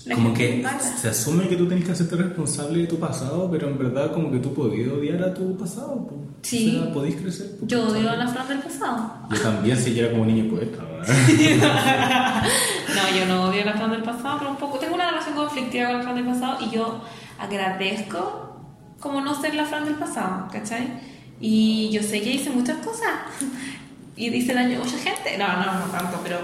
[0.07, 0.65] La como que
[0.97, 4.33] se asume que tú tienes que hacerte responsable de tu pasado, pero en verdad como
[4.33, 6.07] que tú podías odiar a tu pasado.
[6.09, 6.17] po.
[6.41, 6.79] Sí.
[6.79, 7.59] O sea, podías crecer.
[7.59, 9.13] po, Yo odio a la Fran del pasado.
[9.31, 10.79] Yo también, si yo era como niño poeta.
[12.91, 14.79] No, yo no odio a la Fran del pasado, pero un poco.
[14.79, 17.03] Tengo una relación conflictiva con la Fran del pasado y yo
[17.39, 18.57] agradezco
[18.99, 21.10] como no ser la Fran del pasado, ¿cachai?
[21.41, 23.11] Y yo sé que hice muchas cosas
[24.17, 25.39] y hice daño a mucha gente.
[25.39, 26.39] No, no, no tanto, pero.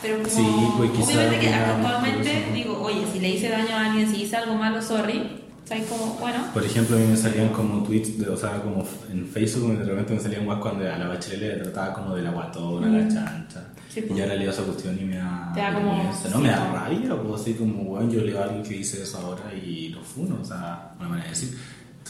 [0.00, 0.46] Pero como, Sí,
[0.76, 4.54] pues, obviamente que actualmente digo, oye, si le hice daño a alguien, si hice algo
[4.54, 5.42] malo, sorry.
[5.86, 9.26] Como, bueno, Por ejemplo, a mí me salían como tweets, de, o sea, como en
[9.26, 12.30] Facebook, de repente me salían guas cuando a la bachelet le trataba como de la
[12.30, 13.08] guatona, la Mm.
[13.12, 13.64] chancha.
[13.92, 14.18] Sí, y pues.
[14.18, 15.50] yo ahora leo esa cuestión y me da.
[15.52, 18.20] Te da como- vergüenza, No, sí, me da como- rabia, pues así como, bueno, yo
[18.22, 21.34] leo a alguien que dice eso ahora y lo funo, o sea, una manera de
[21.38, 21.58] decir.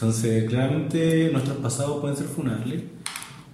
[0.01, 2.83] Entonces, claramente nuestros pasados pueden ser funables.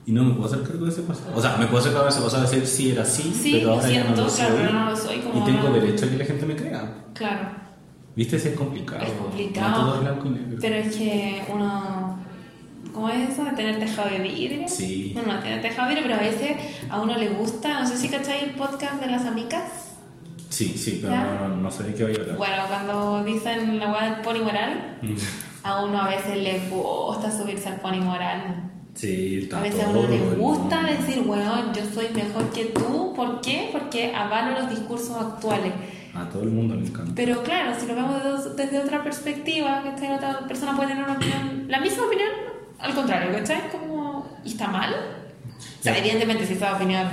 [0.08, 1.32] Y no me puedo hacer cargo de ese pasado.
[1.36, 3.52] O sea, me puedo hacer cargo de ese pasado de decir sí era así, Sí,
[3.58, 4.46] pero ahora ya no siento, lo soy.
[4.46, 6.94] claro, no lo soy, como y tengo no- derecho a que la gente me crea.
[7.14, 7.66] claro.
[8.16, 8.40] ¿Viste?
[8.40, 9.02] Sí, es complicado.
[9.04, 9.82] Es No complicado.
[9.84, 10.58] todo es blanco y negro.
[10.62, 12.18] Pero es que uno.
[12.94, 14.70] ¿Cómo es eso de tener tejado de vidrio?
[14.70, 15.12] Sí.
[15.14, 16.58] Bueno, no tiene tejado de vidrio, pero a veces
[16.90, 17.82] a uno le gusta.
[17.82, 19.96] No sé si cacháis el podcast de las amigas.
[20.48, 22.38] Sí, sí, pero no, no, no sé de qué voy a hablar.
[22.38, 25.16] Bueno, cuando dicen la weá del pony moral, Mm.
[25.66, 28.72] A uno a veces le gusta subirse al pony moral.
[28.94, 33.14] Sí, está A veces a uno le gusta decir, weón, yo soy mejor que tú.
[33.16, 33.70] ¿Por qué?
[33.72, 35.74] Porque avalo los discursos actuales.
[36.14, 37.14] A todo el mundo le encanta.
[37.16, 41.04] Pero claro, si lo vemos desde, desde otra perspectiva, que esta otra persona puede tener
[41.04, 42.30] una opinión, la misma opinión,
[42.80, 43.70] al contrario, ¿cachai?
[43.72, 44.94] Como, ¿y está mal?
[44.94, 47.08] O sea, evidentemente si esa opinión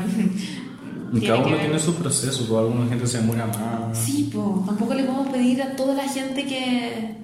[1.14, 3.96] Y cada uno tiene su proceso, pues alguna gente se demora más.
[3.96, 7.22] Sí, po, tampoco le podemos pedir a toda la gente que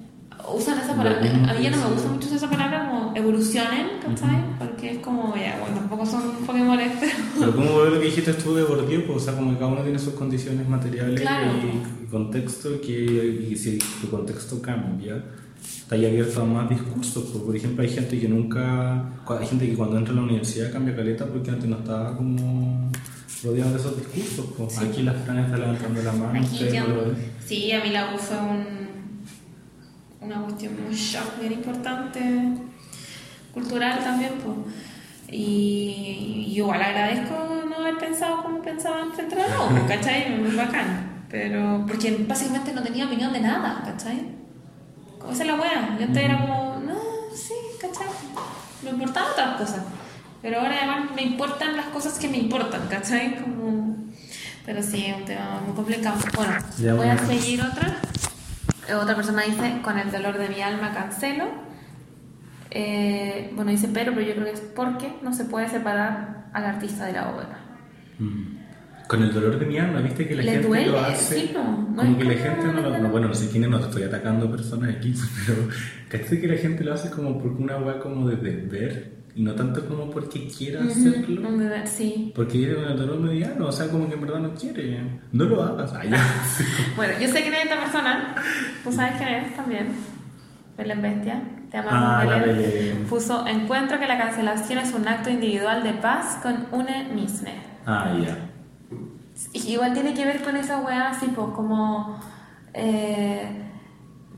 [0.55, 1.21] usan esa palabra.
[1.21, 4.45] A mí ya no me gusta mucho esa palabra como evolucionen, ¿cachai?
[4.59, 7.13] Porque es como, ya, bueno, tampoco son Pokémon, pero...
[7.39, 9.83] Pero como lo que dijiste tú de Bourdieu, pues, o sea, como que cada uno
[9.83, 11.51] tiene sus condiciones materiales Claro.
[11.63, 15.23] y, y contexto, que y si tu contexto cambia,
[15.63, 17.25] está ahí abierto a más discursos.
[17.33, 20.73] pues, por ejemplo, hay gente que nunca, hay gente que cuando entra a la universidad
[20.73, 22.91] cambia caleta porque antes no estaba como
[23.43, 24.47] rodeado de esos discursos.
[24.57, 24.73] Pues.
[24.75, 24.85] Sí.
[24.85, 26.67] Aquí las Fran está levantando la mano, Aquí.
[27.47, 28.89] Sí, a mí la U fue un,
[30.29, 32.21] una cuestión muy shock, bien importante,
[33.53, 34.57] cultural también, pues.
[35.31, 37.35] Y, y igual agradezco
[37.69, 40.39] no haber pensado como pensaba antes de entrar U, ¿cachai?
[40.39, 41.27] Muy bacán.
[41.31, 44.29] Pero, porque básicamente no tenía opinión de nada, ¿cachai?
[45.19, 45.97] Como esa es la wea.
[45.99, 46.99] Yo antes era como, no,
[47.35, 48.07] sí, ¿cachai?
[48.83, 49.83] Me importaban otras cosas.
[50.41, 53.37] Pero ahora además me importan las cosas que me importan, ¿cachai?
[53.41, 53.97] Como...
[54.65, 56.17] Pero sí, es un tema muy complicado.
[56.35, 57.97] Bueno, Ya, voy a seguir otra.
[58.95, 61.45] Otra persona dice, con el dolor de mi alma cancelo.
[62.71, 66.65] Eh, bueno, dice pero, pero yo creo que es porque no se puede separar al
[66.65, 67.59] artista de la obra.
[68.19, 68.59] Mm.
[69.09, 70.87] Con el dolor de mi alma, viste que la ¿Le gente duele?
[70.89, 71.41] lo hace.
[71.41, 72.99] Sí, no, no como que la gente no lo.
[72.99, 75.15] no, bueno, no sé quién es, no estoy atacando personas aquí,
[75.47, 75.69] pero
[76.11, 79.87] cachai que la gente lo hace como porque una weá como de deber no tanto
[79.87, 81.41] como porque quiera hacerlo.
[81.41, 82.33] Ujú, un deber, sí.
[82.35, 85.01] Porque con el dolor mediano, o sea, como que en verdad no quiere.
[85.33, 85.93] No lo hagas.
[85.95, 86.11] Ay.
[86.97, 88.35] Bueno, yo sé quién es esta persona.
[88.85, 89.89] Tú sabes quién es también.
[90.77, 91.43] Belén Bestia.
[91.71, 92.57] Te amamos, Ah, Belén.
[92.57, 93.07] Belén.
[93.09, 97.51] Puso, encuentro que la cancelación es un acto individual de paz con une misma.
[97.87, 98.37] Ah, ya.
[99.55, 102.19] Igual tiene que ver con esa weá así, pues como
[102.75, 103.49] eh,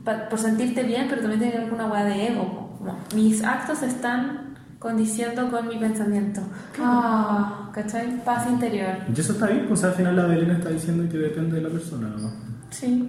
[0.03, 2.75] pa- por sentirte bien, pero también tiene que ver con una weá de ego.
[2.77, 4.50] Como, mis actos están
[4.81, 6.41] condiciendo con mi pensamiento.
[6.81, 8.23] Ah, ¿cachai?
[8.25, 8.95] Paz interior.
[9.15, 11.69] Y eso está bien, pues al final la Belén está diciendo que depende de la
[11.69, 12.31] persona, ¿no?
[12.71, 13.07] Sí.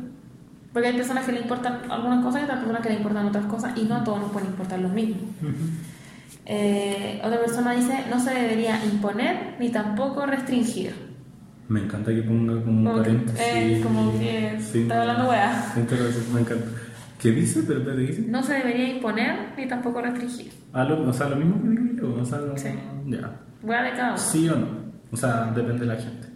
[0.70, 3.46] Porque hay personas que le importan algunas cosas y otras personas que le importan otras
[3.46, 5.16] cosas y no a todos nos pueden importar lo mismo.
[6.44, 10.94] Eh, otra persona dice, no se debería imponer ni tampoco restringir.
[11.68, 13.40] Me encanta que ponga como un Como que, paréntesis.
[13.40, 15.72] eh, como que está hablando weá.
[16.34, 16.66] Me encanta.
[17.22, 17.62] ¿Qué dice?
[17.66, 18.22] Pero, pero, ¿qué dice?
[18.22, 20.52] No se debería imponer ni tampoco restringir.
[20.72, 22.20] Ah, lo, o sea, lo mismo que digo yo.
[22.22, 22.68] O sea, como- Sí.
[23.06, 23.30] ya.
[23.62, 24.18] Weá de cada uno.
[24.18, 24.66] Sí o no.
[25.12, 26.28] O sea, depende de la gente.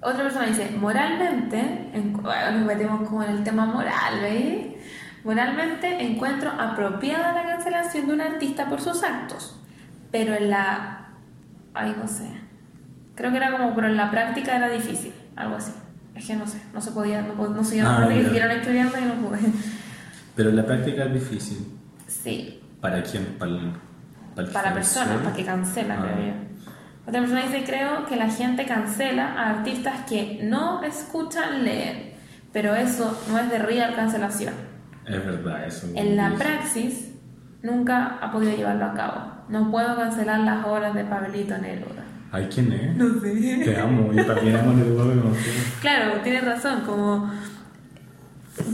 [0.00, 1.58] Otra persona dice, moralmente,
[1.94, 4.66] en- bueno, nos metemos como en el tema moral, ¿veis?
[5.24, 9.58] Moralmente encuentro apropiada la cancelación de un artista por sus actos,
[10.12, 11.08] pero en la...
[11.72, 12.28] Ay, no sé.
[13.14, 15.72] Creo que era como, pero en la práctica era difícil, algo así.
[16.14, 18.24] Es que no sé, no se podía, no, no sé, yo Ah, no que ya.
[18.28, 19.38] siguieron escribiendo y no pude.
[20.36, 21.66] Pero en la práctica es difícil.
[22.06, 23.24] Sí, ¿Para quién?
[23.38, 23.72] Para el,
[24.34, 26.02] para el para personas, para que cancela, Ah.
[26.12, 26.32] creo yo.
[27.06, 32.14] Otra persona dice, creo que la gente cancela a artistas que no escuchan leer,
[32.52, 34.54] pero eso no es de real cancelación.
[35.06, 35.86] Es verdad, eso.
[35.94, 37.10] En la praxis
[37.62, 39.32] nunca ha podido llevarlo a cabo.
[39.50, 42.04] No puedo cancelar las obras de Pablito Neruda.
[42.32, 42.96] Ay, ¿quién es?
[42.96, 43.60] No sé.
[43.64, 44.10] Te amo.
[44.12, 45.30] Y también amo Neruda.
[45.80, 47.30] Claro, tienes razón, como...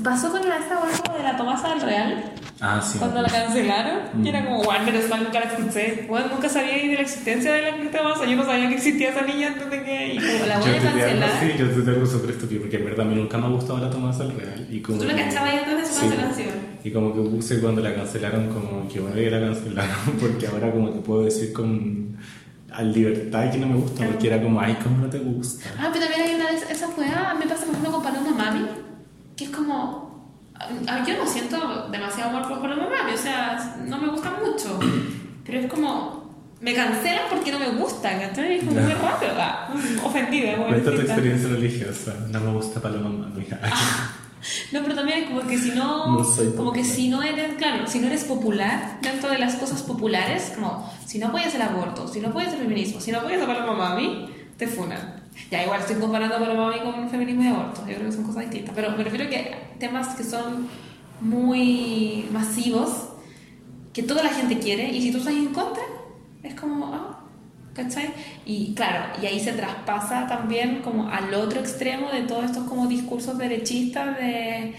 [0.04, 2.24] Pasó con hueá como de la Tomasa del Real,
[2.60, 2.98] Ah, sí.
[2.98, 6.04] cuando la cancelaron, y era como, bueno, pero nunca la escuché.
[6.06, 9.22] Bueno, nunca sabía de la existencia de la Tomasa, yo no sabía que existía esa
[9.22, 10.14] niña antes de que...
[10.14, 11.30] Y como la voy a algo cancelar.
[11.30, 13.78] así, yo te algo súper estúpido, porque en verdad a mí nunca me ha gustado
[13.78, 14.66] la Tomasa al Real.
[14.70, 16.00] Y como Tú la cachabas antes de su Sí.
[16.08, 16.48] cancelación.
[16.84, 20.70] Y como que puse cuando la cancelaron, como que bueno que la cancelaron, porque ahora
[20.70, 22.18] como que puedo decir con
[22.72, 25.64] a libertad que no me gusta, porque era como, ay, ¿cómo no te gusta?
[25.78, 28.30] Ah, pero también hay una de esas esa weá, me pasa por ejemplo con Paloma
[28.30, 28.66] Mami,
[29.40, 30.38] que es como.
[30.54, 34.78] ah, Yo no siento demasiado amor por Paloma Mami, o sea, no me gusta mucho,
[35.44, 36.20] pero es como.
[36.60, 38.58] Me cancelan porque no me gusta, ¿cachai?
[38.58, 39.72] Es como muy raro, ah,
[40.04, 41.02] ofendida, Cuenta tu pobrecita.
[41.14, 43.46] experiencia religiosa, no me gusta Paloma Mami.
[44.72, 46.26] No, pero también es como que si no, No
[46.56, 50.52] como que si no eres, claro, si no eres popular dentro de las cosas populares,
[50.54, 53.46] como si no apoyas el aborto, si no apoyas el feminismo, si no apoyas a
[53.46, 55.19] Paloma Mami, te funan.
[55.50, 58.24] Ya igual estoy comparando a Paloma Mami con feminismo y aborto, yo creo que son
[58.24, 60.68] cosas distintas, pero me refiero que temas que son
[61.20, 63.08] muy masivos,
[63.92, 65.82] que toda la gente quiere, y si tú estás en contra,
[66.42, 67.20] es como, ah,
[67.74, 68.10] ¿cachai?
[68.44, 72.86] Y claro, y ahí se traspasa también como al otro extremo de todos estos como
[72.86, 74.74] discursos derechistas de,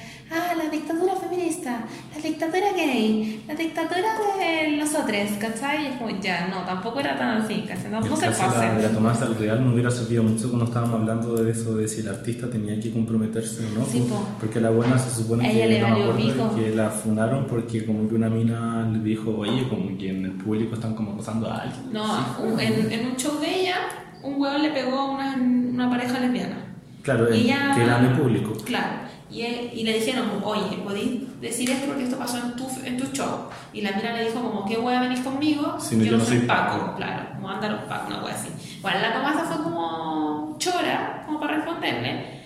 [1.62, 1.86] feminista,
[2.16, 4.10] la dictadura gay, la dictadura
[4.40, 5.84] de nosotros, ¿cachai?
[5.84, 7.92] Y es como, ya, no, tampoco era tan así, ¿cachai?
[7.92, 8.94] No, no se caso de la, de la pase.
[8.94, 12.10] Tomasa al Real me hubiera servido mucho cuando estábamos hablando de eso, de si el
[12.10, 13.86] artista tenía que comprometerse o no.
[13.86, 14.16] Sí, po.
[14.16, 14.28] po.
[14.40, 18.30] porque la buena se supone que, le no que la funaron porque como que una
[18.30, 21.92] mina le dijo, oye, como que en el público están como acosando a alguien.
[21.92, 23.76] No, Sí, un- en, en un show de ella,
[24.24, 26.58] un huevo le pegó a una, una pareja lesbiana.
[27.02, 28.54] Claro, Y el- ella- que era en el público.
[28.66, 29.11] Claro.
[29.32, 32.98] Y, él- y le dijeron, oye, ¿podéis decir esto porque esto pasó en tu, en
[32.98, 33.46] tu show?
[33.74, 35.78] Y la mina le dijo como, ¿qué hueá venís conmigo?
[35.80, 36.80] Si no, yo no soy Paco.
[36.80, 36.96] Paco.
[36.98, 38.50] Claro, como anda los Paco, una hueá así.
[38.82, 42.42] Bueno, la Tomasa fue como chora, como para responderle.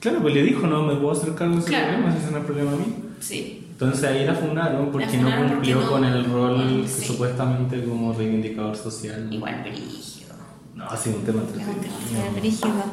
[0.00, 1.86] Claro, pues le dijo, no me puedo hacer cargo de ese Claro.
[1.92, 2.94] problema, si ese no es problema a mí.
[3.20, 3.60] Sí.
[3.70, 7.04] Entonces ahí la fundaron porque La no cumplió porque no- con el rol sí.
[7.06, 9.32] supuestamente como reivindicador social.
[9.32, 10.34] Igual brígido.
[10.74, 12.32] No, ha sido un tema Es un tema entretenido.
[12.40, 12.84] brígido.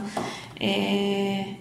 [0.59, 1.57] Eh,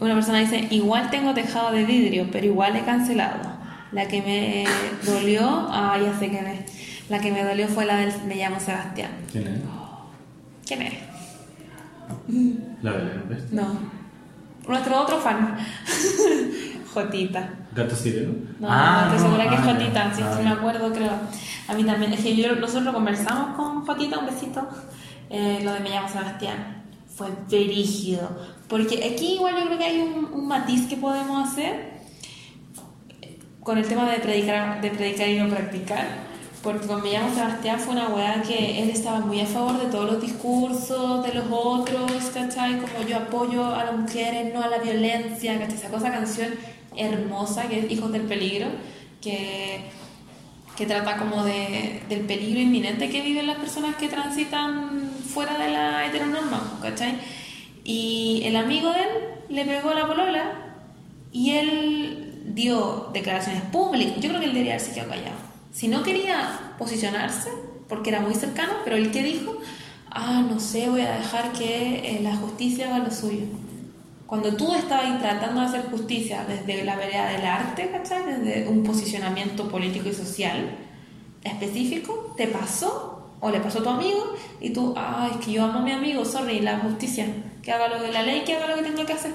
[0.00, 3.54] una persona dice, igual tengo tejado de vidrio, pero igual he cancelado.
[3.92, 4.64] La que me
[5.10, 7.08] dolió, ah, ya sé quién es.
[7.08, 9.10] La que me dolió fue la del Me llamo Sebastián.
[9.30, 9.60] ¿Quién es?
[10.66, 10.94] ¿Quién es?
[12.82, 13.22] La Belén.
[13.52, 13.78] No.
[14.66, 15.56] Nuestro otro fan.
[16.94, 17.50] Jotita.
[17.74, 18.32] ¿Gato sireno?
[18.60, 19.64] No, Ah, estoy segura que es ah.
[19.64, 20.48] Jotita, sí, Ah, sí ya.
[20.48, 21.12] me acuerdo, creo.
[21.68, 24.66] A mí también, es que yo, nosotros lo conversamos con Jotita, un besito,
[25.30, 26.82] eh, lo de Me llamo Sebastián.
[27.14, 28.28] Fue verígido.
[28.68, 31.94] Porque aquí igual yo creo que hay un, un matiz que podemos hacer
[33.64, 36.06] con el tema de predicar, de predicar y no practicar.
[36.62, 40.12] porque con llamo Sebastián fue una weá que él estaba muy a favor de todos
[40.12, 42.80] los discursos de los otros, ¿cachai?
[42.80, 45.78] Como yo apoyo a las mujeres, no a la violencia, ¿cachai?
[45.78, 46.54] Sacó esa canción
[46.96, 48.68] hermosa que es Hijos del Peligro,
[49.20, 49.80] que,
[50.76, 55.70] que trata como de, del peligro inminente que viven las personas que transitan fuera de
[55.70, 57.18] la heteronorma, ¿cachai?
[57.84, 59.08] Y el amigo de él
[59.50, 60.52] le pegó la polola
[61.32, 64.16] y él dio declaraciones públicas.
[64.20, 65.36] Yo creo que él debería haberse quedado callado.
[65.72, 67.50] Si no quería posicionarse,
[67.88, 69.58] porque era muy cercano, pero él que dijo,
[70.10, 73.46] ah, no sé, voy a dejar que eh, la justicia haga lo suyo.
[74.26, 78.24] Cuando tú estabas tratando de hacer justicia desde la vereda del arte, ¿cachai?
[78.24, 80.70] Desde un posicionamiento político y social
[81.42, 85.64] específico, te pasó o le pasó a tu amigo y tú, ah, es que yo
[85.64, 87.26] amo a mi amigo, sorry, la justicia,
[87.64, 89.32] que haga lo de la ley, que haga lo que tenga que hacer.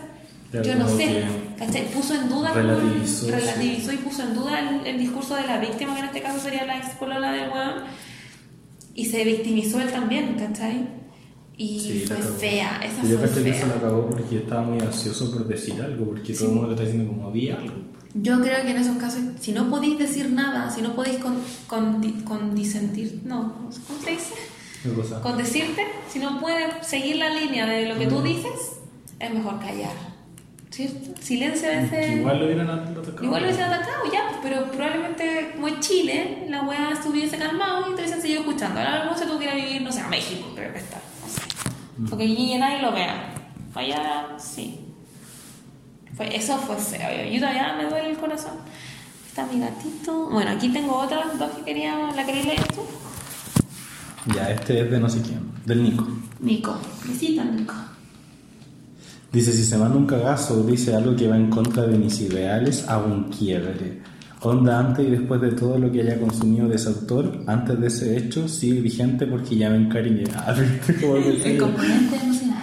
[0.64, 1.24] yo no sé,
[1.58, 1.86] ¿cachai?
[1.92, 5.94] Puso en duda, relativizó, relativizó y puso en duda el, el, discurso de la víctima,
[5.94, 7.84] que en este caso sería la ex polola del weón,
[8.94, 10.88] y se victimizó él también, ¿cachai?
[11.58, 13.68] Y Sí, fue fea, esa Yo fue creo que se fea.
[13.68, 16.86] la acabó porque estaba muy ansioso por decir algo, porque todo el mundo le está
[16.86, 17.76] diciendo como había algo.
[18.14, 21.36] Yo creo que en esos casos, si no podéis decir nada, si no podéis con,
[21.68, 23.54] con, con disentir, no,
[23.88, 24.34] ¿cómo se dice?
[25.22, 28.80] Con decirte, si no puedes seguir la línea de lo que tú dices,
[29.20, 29.94] es mejor callar.
[30.70, 31.20] ¿Cierto?
[31.22, 32.18] Silencio a veces.
[32.18, 33.24] Igual lo hubieran atacado.
[33.24, 37.92] Igual lo hubiesen atacado ya, pues, pero probablemente como en Chile, la weá estuviese calmado
[37.92, 38.80] y te hubiesen seguido escuchando.
[38.80, 42.10] Ahora no se tuviera vivir, no sé, a México, creo que está, no sé.
[42.10, 43.34] Porque allí nadie lo vea.
[43.76, 44.80] Allá sí.
[46.16, 46.76] Fue, eso fue.
[46.76, 48.54] Yo, yo todavía me duele el corazón.
[49.28, 50.30] Está mi gatito.
[50.30, 52.12] Bueno, aquí tengo otras dos que quería.
[52.16, 52.82] ¿La queréis leer tú?
[54.36, 56.08] Ya, este es de no sé quién, del Nico.
[56.40, 56.78] Nico.
[57.06, 57.74] Visita, Nico.
[59.32, 62.88] Dice, si se manda un cagazo, dice algo que va en contra de mis ideales,
[62.88, 64.02] hago un quiebre.
[64.42, 67.88] Onda antes y después de todo lo que haya consumido de ese autor, antes de
[67.88, 70.24] ese hecho, sigue vigente porque ya me encariñé.
[70.36, 70.56] Ah.
[71.46, 72.59] El componente emocional.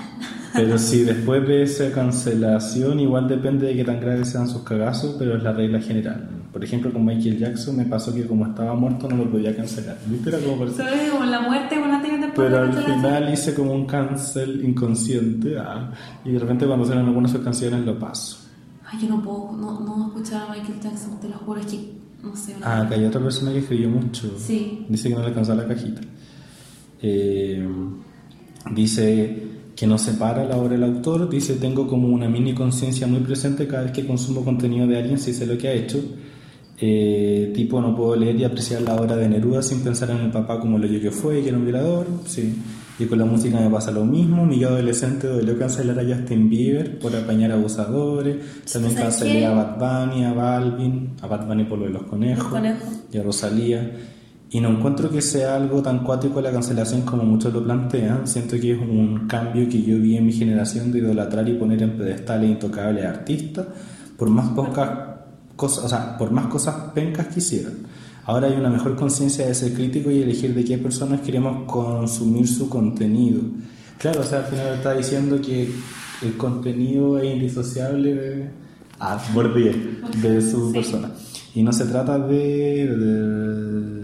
[0.56, 5.16] Pero sí, después de esa cancelación, igual depende de qué tan graves sean sus cagazos,
[5.18, 6.28] pero es la regla general.
[6.52, 9.98] Por ejemplo, con Michael Jackson me pasó que como estaba muerto no lo podía cancelar.
[10.06, 10.30] ¿Viste?
[10.30, 11.10] Era como ¿Sabes?
[11.10, 15.92] Como la muerte siguiente Pero al final hice como un cancel inconsciente ah,
[16.24, 18.38] y de repente cuando salen algunas de sus canciones lo paso.
[18.86, 19.52] Ay, yo no puedo.
[19.52, 21.60] No, no escuchar a Michael Jackson, te lo juro.
[21.60, 21.96] Es que.
[22.22, 22.54] No sé.
[22.56, 24.32] una- Ah, acá hay otra persona que escribió mucho.
[24.38, 24.86] Sí.
[24.88, 26.00] Dice que no le alcanzó la cajita.
[27.02, 27.68] Eh,
[28.74, 29.42] dice
[29.76, 31.28] que no separa la obra del autor.
[31.28, 35.18] Dice, tengo como una mini conciencia muy presente cada vez que consumo contenido de alguien,
[35.18, 36.02] si sé lo que ha hecho.
[36.78, 40.30] Eh, tipo, no puedo leer y apreciar la obra de Neruda sin pensar en el
[40.30, 42.06] papá como lo yo que fue, que era un violador.
[42.26, 42.54] Sí.
[42.98, 44.46] Y con la música me pasa lo mismo.
[44.46, 48.36] Mi yo adolescente dolió cancelar a Justin Bieber por apañar abusadores.
[48.72, 52.02] También ¿Sabes cancelé a Bad Bunny, a Balvin, a Bad Bunny por lo de los
[52.04, 52.88] conejos Los conejos.
[53.12, 53.92] y a Rosalía.
[54.50, 58.26] Y no encuentro que sea algo tan cuático la cancelación como muchos lo plantean.
[58.28, 61.82] Siento que es un cambio que yo vi en mi generación de idolatrar y poner
[61.82, 63.66] en pedestales intocables a artistas,
[64.16, 64.88] por más pocas
[65.56, 67.72] cosas, o sea, por más cosas pencas que hicieran.
[68.24, 72.46] Ahora hay una mejor conciencia de ser crítico y elegir de qué personas queremos consumir
[72.46, 73.40] su contenido.
[73.98, 75.70] Claro, o sea, al final está diciendo que
[76.22, 78.50] el contenido es indisociable de,
[79.00, 79.72] ah, Bourdieu,
[80.22, 80.72] de su Sí.
[80.74, 81.10] persona.
[81.54, 83.95] Y no se trata de, de-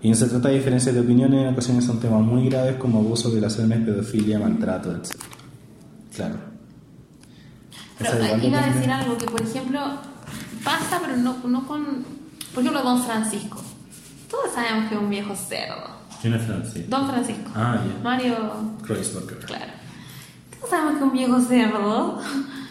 [0.00, 3.00] Y no se trata de diferencias de opiniones, en ocasiones son temas muy graves como
[3.00, 5.16] abuso, violaciones, pedofilia, maltrato, etc.
[6.14, 6.36] Claro.
[7.98, 9.80] Pero iba a decir algo que, por ejemplo,
[10.64, 12.04] pasa, pero no, no con.
[12.54, 13.60] Por ejemplo, Don Francisco.
[14.30, 15.98] Todos sabemos que es un viejo cerdo.
[16.20, 16.84] ¿Quién es Francia?
[16.88, 17.50] Don Francisco.
[17.54, 18.02] Ah, ya.
[18.02, 18.36] Mario.
[18.82, 19.38] Kreuzberger.
[19.38, 19.72] Claro.
[20.58, 22.20] Todos sabemos que es un viejo cerdo.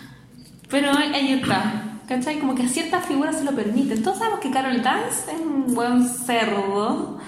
[0.69, 1.86] Pero ahí está.
[2.07, 2.39] ¿Cachai?
[2.39, 4.01] Como que a ciertas figuras se lo permiten.
[4.01, 7.19] Todos sabemos que Carol Dance es un buen cerdo.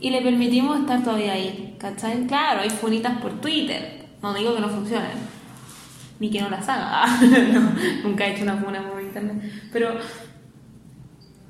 [0.00, 1.76] Y le permitimos estar todavía ahí.
[1.78, 2.26] ¿Cachai?
[2.26, 4.06] Claro, hay funitas por Twitter.
[4.22, 5.10] No digo que no funcionen.
[6.18, 7.04] Ni que no las haga.
[8.02, 9.42] Nunca he hecho una funa por internet.
[9.70, 9.98] Pero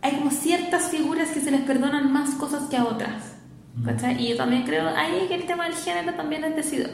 [0.01, 3.37] hay como ciertas figuras que se les perdonan más cosas que a otras.
[3.85, 4.22] ¿Cachai?
[4.22, 6.91] Y yo también creo ahí que el tema del género también es decidor.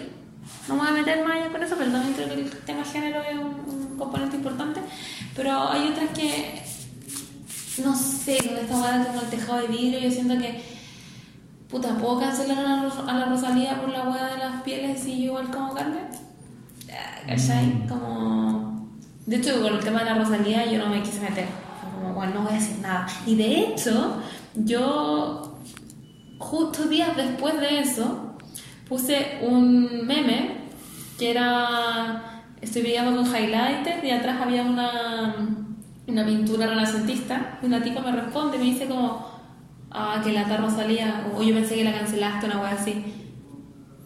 [0.69, 2.85] No me voy a meter más allá con eso, pero también creo que el tema
[2.85, 4.81] género es un, un componente importante.
[5.35, 6.63] Pero hay otras que,
[7.83, 10.63] no sé, con esta hueá como el tejado de vidrio, yo siento que,
[11.71, 15.19] puta, ¿puedo cancelar a la, a la Rosalía por la hueá de las pieles y
[15.19, 16.01] yo igual como carne?
[16.91, 17.87] Ah, ¿Cachai?
[17.89, 18.89] Como...
[19.27, 21.47] De hecho, con el tema de la Rosalía yo no me quise meter.
[21.95, 23.07] Como, bueno, no voy a decir nada.
[23.27, 24.23] Y de hecho,
[24.55, 25.59] yo,
[26.39, 28.28] justo días después de eso,
[28.89, 30.69] puse un meme
[31.19, 32.25] que era...
[32.61, 35.35] Brillando con highlighter y atrás había una,
[36.07, 39.27] una pintura renacentista y una tipa me responde me dice como...
[39.91, 43.05] ah, que la tarro salía, o yo pensé que la cancelaste, una wea así.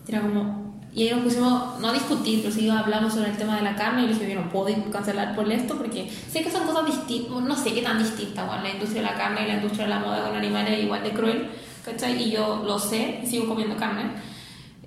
[0.06, 0.62] Era como,
[0.94, 3.74] y ahí nos pusimos, no a discutir, pero sí hablamos sobre el tema de la
[3.74, 6.84] carne y le dije, yo no puedo cancelar por esto porque sé que son cosas
[6.86, 9.84] distintas, no sé qué tan distintas, bueno, la industria de la carne y la industria
[9.84, 11.50] de la moda con animales es igual de cruel,
[11.84, 12.22] ¿cachai?
[12.22, 14.02] Y yo lo sé sigo comiendo carne.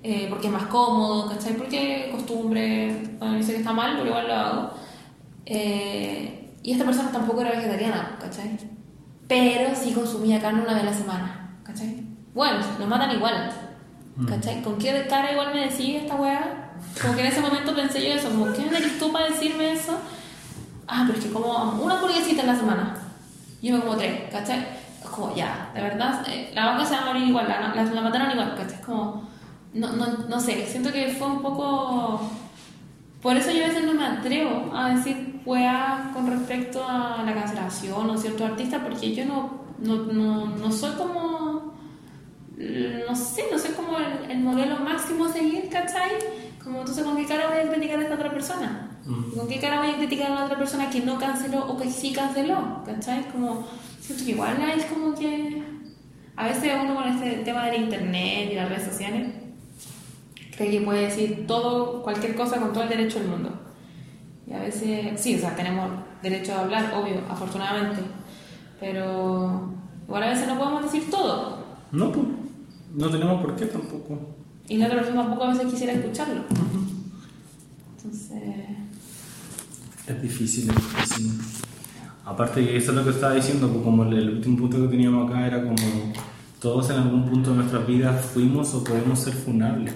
[0.08, 1.54] Eh, porque es más cómodo, ¿cachai?
[1.54, 4.70] Porque costumbre, bueno, yo sé que está mal, pero igual lo hago.
[5.44, 8.56] Eh, y esta persona tampoco era vegetariana, ¿cachai?
[9.26, 12.04] Pero sí consumía carne una vez a la semana, ¿cachai?
[12.32, 13.50] Bueno, nos matan igual,
[14.14, 14.26] mm.
[14.26, 14.62] ¿cachai?
[14.62, 16.70] ¿Con qué cara igual me decís esta weá?
[17.02, 19.98] Como que en ese momento pensé yo eso, como, ¿qué me tú para decirme eso?
[20.86, 22.96] Ah, pero es que como una hamburguesita en la semana.
[23.60, 24.68] Yo me como tres, ¿cachai?
[25.02, 28.00] Como ya, de verdad, eh, la vaca se va a morir igual, la, la, la
[28.00, 28.80] mataron igual, ¿cachai?
[28.82, 29.25] Como,
[29.76, 32.20] no, no, no sé, siento que fue un poco
[33.26, 37.34] por eso yo a veces no me atrevo a decir weá con respecto a la
[37.34, 41.74] cancelación o cierto artista, porque yo no, no, no, no soy como.
[42.56, 46.12] No sé, no sé como el, modelo máximo a seguir, ¿cachai?
[46.62, 48.96] Como entonces, ¿con qué cara voy a criticar a esta otra persona?
[49.04, 49.36] Mm.
[49.36, 51.90] ¿Con qué cara voy a criticar a la otra persona que no canceló o que
[51.90, 52.84] sí canceló?
[52.86, 53.24] ¿cachai?
[53.32, 53.66] Como,
[54.00, 55.64] siento que igual es como que.
[56.36, 59.45] A veces uno con este tema del internet y las redes sociales
[60.56, 63.50] que puede decir todo, cualquier cosa con todo el derecho del mundo.
[64.46, 65.90] Y a veces, sí, o sea, tenemos
[66.22, 68.00] derecho a hablar, obvio, afortunadamente,
[68.80, 69.70] pero
[70.06, 71.64] igual a veces no podemos decir todo.
[71.92, 72.26] No, pues,
[72.94, 74.18] no tenemos por qué tampoco.
[74.68, 76.42] Y la otra persona tampoco a veces quisiera escucharlo.
[77.96, 78.42] Entonces...
[80.06, 81.32] Es difícil, es difícil.
[82.24, 85.30] Aparte que eso es lo que estaba diciendo, pues como el último punto que teníamos
[85.30, 85.76] acá era como
[86.60, 89.94] todos en algún punto de nuestras vidas fuimos o podemos ser funables.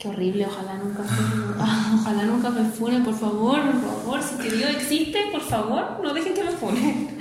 [0.00, 1.02] Qué horrible, ojalá nunca,
[2.00, 4.22] ojalá nunca me funen, por favor, por favor.
[4.22, 7.18] Si que Dios existe, por favor, no dejen que me funen.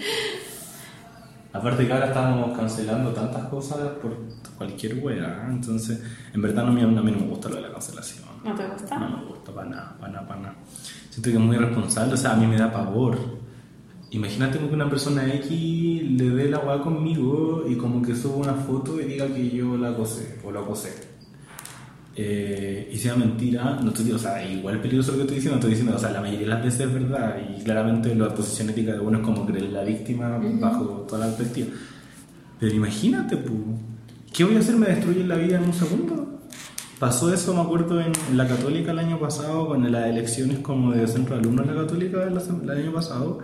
[1.51, 4.15] Aparte que ahora estamos cancelando tantas cosas por
[4.57, 6.01] cualquier weá, entonces
[6.33, 8.23] en verdad no, a mí no me gusta lo de la cancelación.
[8.45, 8.97] ¿No te gusta?
[8.97, 10.55] No me gusta para nada, para nada, para nada.
[11.09, 13.17] Siento que es muy irresponsable, o sea, a mí me da pavor.
[14.11, 18.53] Imagínate que una persona X le dé la weá conmigo y como que suba una
[18.53, 21.08] foto y diga que yo la acosé o la acosé
[22.21, 25.69] eh, y sea mentira, no estoy, o sea, igual peligroso lo que estoy diciendo, estoy
[25.69, 28.91] diciendo, o sea, la mayoría de las veces es verdad y claramente la posición ética
[28.91, 31.69] de uno es como creer la víctima bajo toda la perspectiva.
[32.59, 33.39] Pero imagínate,
[34.33, 34.75] ¿qué voy a hacer?
[34.75, 36.41] ¿Me destruyen la vida en un segundo?
[36.99, 41.07] Pasó eso, me acuerdo, en, la Católica el año pasado, con las elecciones como de
[41.07, 43.39] centro de alumnos de la Católica el, año pasado,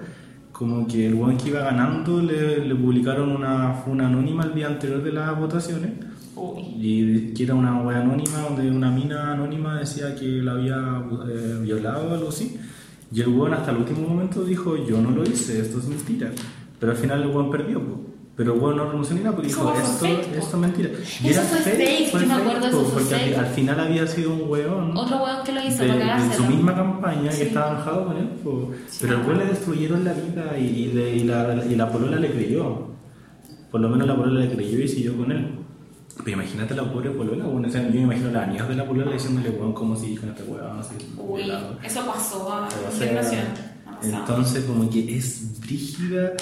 [0.51, 4.67] como que el buen que iba ganando le, le publicaron una, una anónima el día
[4.67, 5.91] anterior de las votaciones
[6.77, 11.59] y que era una wea anónima donde una mina anónima decía que la había eh,
[11.61, 12.57] violado o algo así.
[13.11, 16.31] Y el weón hasta el último momento dijo, yo no lo hice, esto es mentira.
[16.79, 17.81] Pero al final el weón perdió,
[18.35, 20.89] pero el weón no renunció ni nada porque dijo, esto, esto es mentira.
[21.23, 24.33] Y eso era fue fake, fue yo me acuerdo eso Porque al, final había sido
[24.33, 24.97] un weón.
[24.97, 28.29] Otro weón que lo hizo de, de su misma campaña y estaba enojado con él.
[28.99, 32.95] pero el weón le destruyeron la vida y, y, la, y la polola le creyó.
[33.71, 35.64] Por lo menos la polola le creyó y siguió con él.
[36.23, 39.49] Pero imagínate la pobre polola, bueno, yo me imagino la niñas de la polola diciéndole,
[39.49, 40.95] weón, como si con este weón, así.
[41.17, 41.51] Uy,
[41.83, 42.69] eso pasó a
[44.01, 46.33] Entonces, como que es brígida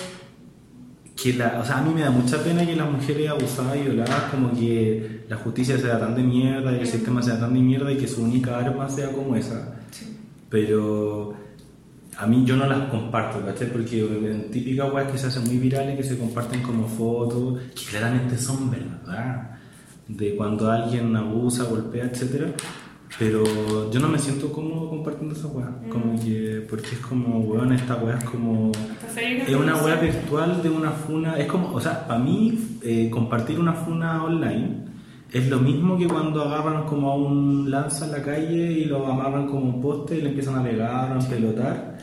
[1.15, 3.81] que la, o sea, a mí me da mucha pena que las mujeres abusadas y
[3.81, 7.59] violadas, como que la justicia sea tan de mierda y el sistema sea tan de
[7.59, 9.75] mierda y que su única arma sea como esa.
[10.49, 11.33] Pero
[12.17, 13.71] a mí yo no las comparto, ¿cachai?
[13.71, 17.85] Porque en típicas weas que se hacen muy virales, que se comparten como fotos, que
[17.89, 19.53] claramente son verdad
[20.07, 22.53] de cuando alguien abusa, golpea, etcétera.
[23.19, 25.69] Pero yo no me siento cómodo compartiendo esa weá.
[25.69, 25.89] Mm.
[25.89, 28.71] Como que, porque es como, weón, esta weá es como.
[29.15, 31.37] Es una weá virtual de una funa.
[31.37, 34.83] Es como, o sea, para mí, eh, compartir una funa online
[35.33, 39.07] es lo mismo que cuando agarran como a un lanza en la calle y lo
[39.07, 41.97] amarran como un poste y le empiezan a pegar o a pelotar.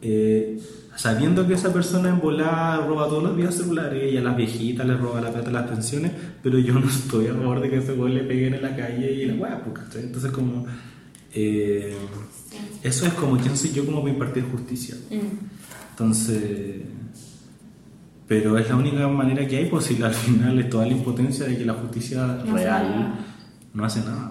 [0.00, 0.56] Eh,
[1.00, 4.86] sabiendo que esa persona en volada roba todos los días celulares y a las viejitas
[4.86, 7.94] les roba la plata las pensiones, pero yo no estoy a favor de que ese
[7.94, 10.66] güey le peguen en la calle y la weá, porque entonces como
[11.32, 11.96] eh,
[12.82, 14.94] eso es como quién soy yo como para impartir justicia.
[15.10, 15.38] Mm.
[15.92, 16.82] Entonces,
[18.28, 21.46] pero es la única manera que hay, pues si al final es toda la impotencia
[21.46, 23.14] de que la justicia real
[23.72, 24.29] no hace nada.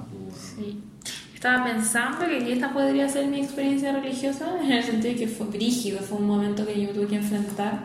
[1.40, 5.48] Estaba pensando que esta podría ser mi experiencia religiosa, en el sentido de que fue
[5.48, 7.80] brígido, fue un momento que yo tuve que enfrentar.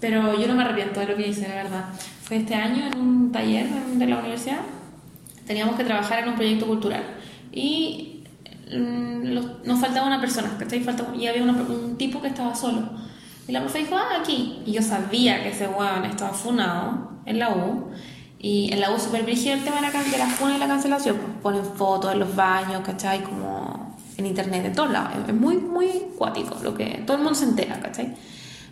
[0.00, 1.84] Pero yo no me arrepiento de lo que hice, la verdad.
[2.22, 4.60] Fue este año en un taller de la universidad.
[5.46, 7.02] Teníamos que trabajar en un proyecto cultural.
[7.52, 8.24] Y
[8.74, 9.34] mm,
[9.66, 10.82] nos faltaba una persona, ¿cachai?
[11.18, 12.88] Y había un tipo que estaba solo.
[13.46, 14.62] Y la profe dijo, ah, aquí.
[14.64, 17.90] Y yo sabía que ese weón estaba funado en la U.
[18.44, 20.66] Y en la U super el tema de la, can- de la funa y la
[20.66, 21.16] cancelación.
[21.16, 23.22] Pues ponen fotos en los baños, ¿cachai?
[23.22, 25.12] Como en internet, en todos lados.
[25.26, 25.86] Es- muy, muy
[26.18, 28.14] cuático, lo que todo el mundo se entera, ¿cachai?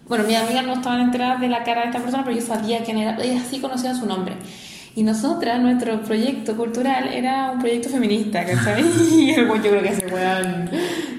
[0.07, 2.85] Bueno, mis amigas no estaban enteradas de la cara de esta persona, pero yo sabía
[2.85, 3.17] quién era.
[3.23, 4.35] Ellas sí conocían su nombre.
[4.95, 8.85] Y nosotras, nuestro proyecto cultural era un proyecto feminista, ¿cachai?
[9.11, 10.69] Y el yo creo que ese weón,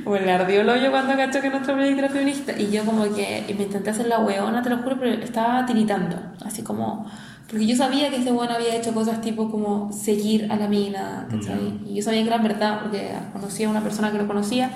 [0.06, 2.52] o le ardió el hoyo cuando cachó que nuestro proyecto era feminista.
[2.56, 6.18] Y yo como que me intenté hacer la weona, te lo juro, pero estaba tiritando.
[6.46, 7.08] Así como...
[7.50, 11.28] Porque yo sabía que ese weón había hecho cosas tipo como seguir a la mina,
[11.30, 11.80] ¿cachai?
[11.88, 14.72] Y yo sabía que era verdad, porque conocía a una persona que lo conocía,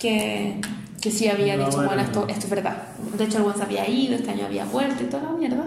[0.00, 0.60] que,
[1.00, 1.90] que sí había No, dicho, bueno.
[1.90, 2.76] bueno, esto, esto es verdad.
[3.16, 5.64] De hecho, el weón se había ido, este año había vuelto y toda la mierda.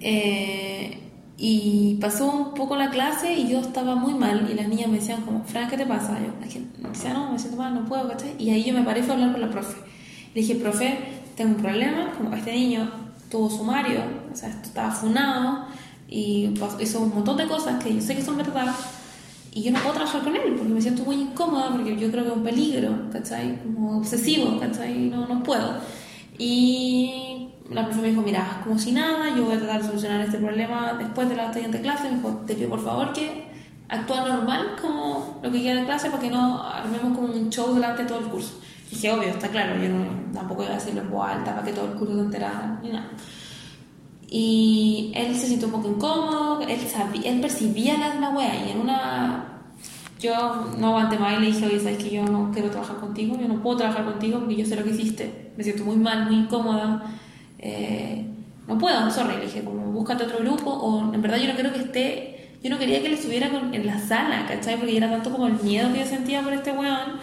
[0.00, 0.98] Eh,
[1.36, 4.98] y pasó un poco la clase y yo estaba muy mal y las niñas me
[4.98, 6.18] decían como, Fran, ¿qué te pasa?
[6.20, 8.34] Yo es que, decía, no, me siento mal, no puedo, ¿cachai?
[8.38, 9.76] Y ahí yo me paré y fui a hablar con la profe.
[10.34, 10.98] Le dije, profe,
[11.36, 12.88] tengo un problema, como este niño
[13.34, 13.98] tuvo sumario,
[14.32, 15.66] o sea, estaba funado
[16.08, 18.72] y hizo un montón de cosas que yo sé que son verdad
[19.52, 22.22] y yo no puedo trabajar con él porque me siento muy incómoda porque yo creo
[22.22, 23.60] que es un peligro, ¿cachai?
[23.60, 25.10] Como obsesivo, ¿cachai?
[25.10, 25.78] No, no puedo.
[26.38, 30.20] Y la profe me dijo, mira, como si nada, yo voy a tratar de solucionar
[30.20, 32.10] este problema después de la siguiente clase.
[32.10, 33.48] Me dijo, te pido por favor que
[33.88, 37.74] actúa normal como lo que quiera en clase para que no armemos como un show
[37.74, 38.60] delante de todo el curso.
[38.94, 41.72] Dije, obvio, está claro, yo no, tampoco iba a decirlo en voz alta para que
[41.72, 43.10] todo el curso se enterara ni nada.
[44.28, 48.70] Y él se sintió un poco incómodo, él, sabía, él percibía la, la wea y
[48.70, 49.50] en una...
[50.20, 53.36] Yo no aguanté más y le dije, oye, sabes que yo no quiero trabajar contigo,
[53.38, 56.24] yo no puedo trabajar contigo porque yo sé lo que hiciste, me siento muy mal,
[56.26, 57.02] muy incómoda,
[57.58, 58.26] eh,
[58.66, 61.72] no puedo, sorry, le dije, como búscate otro grupo o en verdad yo no quiero
[61.74, 64.76] que esté, yo no quería que él estuviera con- en la sala, ¿cachai?
[64.78, 67.20] Porque era tanto como el miedo que yo sentía por este weón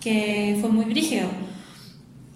[0.00, 1.28] que fue muy brígido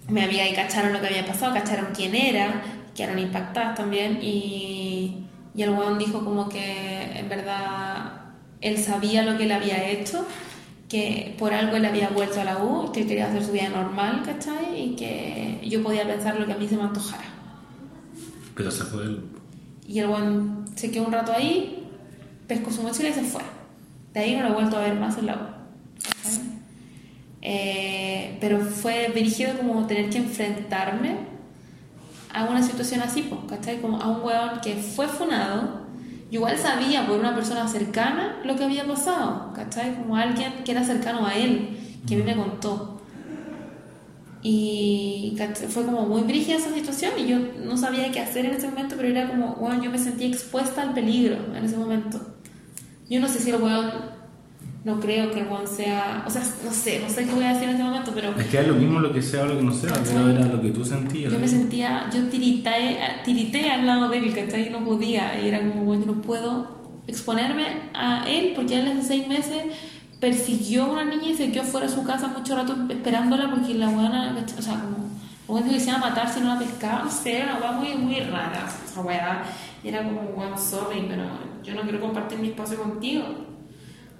[0.09, 2.61] mi amiga y cacharon lo que había pasado, cacharon quién era,
[2.95, 8.23] quedaron impactadas también y, y el weón dijo como que en verdad
[8.61, 10.25] él sabía lo que él había hecho,
[10.89, 14.21] que por algo él había vuelto a la U, que quería hacer su vida normal,
[14.25, 14.89] ¿cachai?
[14.89, 17.25] Y que yo podía pensar lo que a mí se me antojara.
[18.55, 19.23] Pero se fue del
[19.87, 21.87] Y el weón se quedó un rato ahí,
[22.47, 23.41] pescó su mochila y se fue.
[24.13, 25.52] De ahí no lo he vuelto a ver más en la U.
[27.45, 31.17] Eh, pero fue dirigido como tener que enfrentarme
[32.33, 33.81] a una situación así, pues, ¿cachai?
[33.81, 35.83] Como a un weón que fue funado.
[36.31, 39.93] Yo igual sabía por una persona cercana lo que había pasado, ¿cachai?
[39.95, 41.77] Como alguien que era cercano a él,
[42.07, 43.01] que a mí me contó.
[44.41, 45.37] Y
[45.69, 48.95] fue como muy brígida esa situación y yo no sabía qué hacer en ese momento,
[48.97, 52.19] pero era como, bueno, yo me sentía expuesta al peligro en ese momento.
[53.09, 53.91] Yo no sé si el weón,
[54.83, 57.69] no creo que weón sea, o sea, no sé, no sé qué voy a decir
[57.69, 59.63] en ese momento, pero Es que es lo mismo lo que sea o lo que
[59.63, 61.31] no sea, pero era lo que tú sentías.
[61.31, 64.69] yo me sentía, yo tirité, tirité al lado de él, ¿cachai?
[64.69, 69.03] No podía, y era como, bueno, yo no puedo exponerme a él porque él hace
[69.03, 69.63] seis meses
[70.19, 73.73] persiguió a una niña y se quedó fuera de su casa mucho rato esperándola porque
[73.75, 75.09] la buena, o sea, como,
[75.47, 77.71] bueno, que se iba a matar si no la pescaba, no sé, era una weá
[77.71, 79.43] muy, muy rara, esa weá,
[79.83, 81.23] y era como, bueno, sorry, pero
[81.63, 83.52] yo no quiero compartir mi espacio contigo,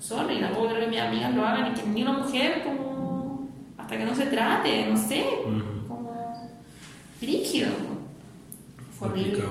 [0.04, 3.48] sorry, tampoco quiero que mis amigas lo hagan y que ni una mujer como,
[3.78, 5.26] hasta que no se trate, no sé,
[5.88, 6.52] como,
[7.22, 7.70] rígido,
[8.98, 9.44] fue horrible.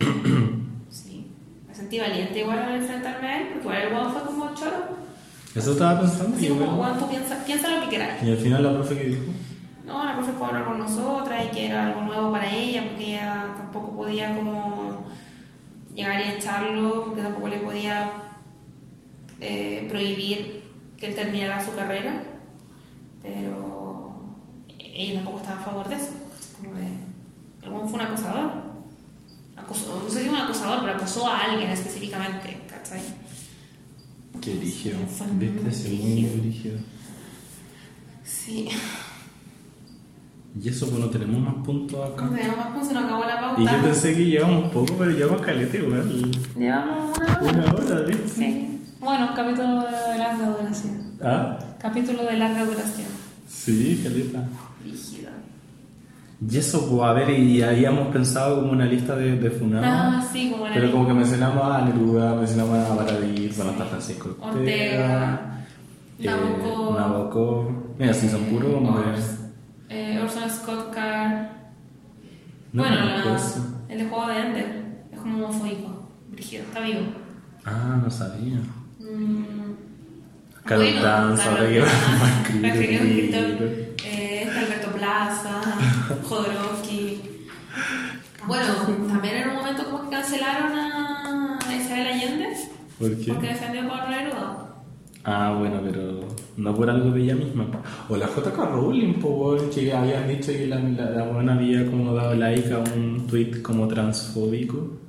[0.90, 1.26] Sí,
[1.66, 5.04] me sentí valiente igual al enfrentarme a él, porque igual el weón fue como choro.
[5.54, 6.36] Eso estaba pensando.
[6.36, 6.96] Así y como, bueno.
[6.98, 8.22] tú piensa, piensa lo que quieras.
[8.22, 9.22] Y al final la profe que dijo.
[9.84, 12.84] No, la profe fue a hablar con nosotras y que era algo nuevo para ella,
[12.88, 15.04] porque ella tampoco podía como
[15.94, 18.12] llegar y echarlo, porque tampoco le podía
[19.40, 20.62] eh, prohibir
[20.96, 22.22] que él terminara su carrera,
[23.22, 24.20] pero
[24.78, 26.10] ella tampoco estaba a favor de eso.
[26.58, 26.86] Como de,
[27.62, 28.50] el weón fue un acosador.
[29.56, 33.00] Acosó- no sé si un acosador, pero acosó a alguien específicamente, ¿cachai?
[34.40, 34.98] Qué rígido.
[35.38, 36.78] Viste, ese muy rígido.
[38.24, 38.68] Sí.
[40.62, 42.26] Y eso, pues no tenemos más puntos acá.
[42.26, 43.62] No tenemos más puntos, se nos acabó la pauta.
[43.62, 46.32] Y yo pensé que llevamos poco, pero llevamos calete igual.
[46.56, 47.52] Llevamos una hora.
[47.52, 48.28] Una hora, ¿viste?
[48.28, 48.73] Sí.
[49.04, 51.12] Bueno, capítulo de larga duración.
[51.22, 53.06] Ah, Capítulo de larga duración.
[53.46, 54.44] sí, caleta.
[54.82, 55.30] Rígido.
[56.50, 59.86] Y eso, pues a ver, y habíamos pensado como una lista de, de funados.
[59.88, 63.84] Ah, sí, como la Pero como que mencionamos a Neruda, mencionamos a Baradit, bueno, está
[63.86, 65.64] Francisco Ortega,
[66.18, 67.70] eh, Nabokov, Nabokov.
[67.98, 69.18] Mira, si son puros hombres.
[69.20, 69.38] Ors-
[69.90, 71.46] eh, Orson Scott Card.
[72.72, 73.64] No bueno, la- eso.
[73.88, 74.84] el de juego de Ender.
[75.12, 76.08] Es como homofóbico.
[76.30, 77.00] Brígido, está vivo.
[77.64, 78.58] Ah, no sabía.
[79.14, 79.44] Mm,
[80.64, 81.92] Carol bueno, Carol ahora.
[84.06, 85.60] Eh, Alberto Plaza.
[86.24, 87.20] Jodorowsky.
[88.46, 88.74] Bueno,
[89.08, 92.48] también en un momento como que cancelaron a Isabel Allende
[92.98, 93.32] ¿Por qué?
[93.32, 94.74] porque defendió a Pablo Neruda.
[95.24, 96.20] Ah, bueno, pero
[96.58, 97.66] no por algo de ella misma.
[98.10, 102.12] O la JK Rowling, weón, que habían dicho que la, la, la buena había como
[102.12, 105.03] dado like a un tweet como transfóbico.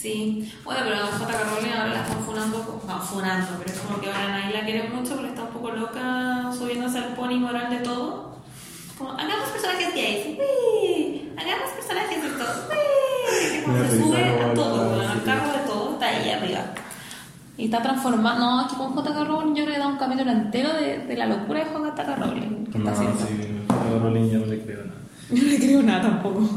[0.00, 1.32] Sí, bueno, pero J.K.
[1.50, 4.88] Rowling ahora la están funando, no, funando, pero es como que ahora nadie la quiere
[4.90, 8.36] mucho porque está un poco loca subiéndose al pony moral de todo.
[8.96, 11.32] Como, hagamos personajes gays, ¡Wii!
[11.36, 13.62] hagamos personajes de todo, ¡Wii!
[13.64, 15.24] Como se sube a todo, bueno, al sí.
[15.24, 16.60] cargo de todo, está ahí arriba.
[17.56, 19.24] Y está transformando, no, aquí con J.K.
[19.24, 22.16] Rowling yo creo que da un capítulo entero de, de la locura de J.K.
[22.16, 22.66] Rowling.
[22.70, 23.74] que está No, sí, haciendo.
[23.74, 25.00] JK Rowling yo no le creo nada.
[25.30, 26.48] Yo no le creo nada tampoco.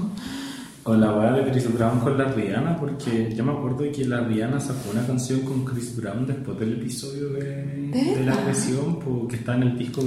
[0.83, 4.21] O la weá de Chris Brown con la Rihanna, porque yo me acuerdo que la
[4.21, 8.97] Rihanna sacó una canción con Chris Brown después del episodio de, de la agresión,
[9.29, 10.01] que está en el disco,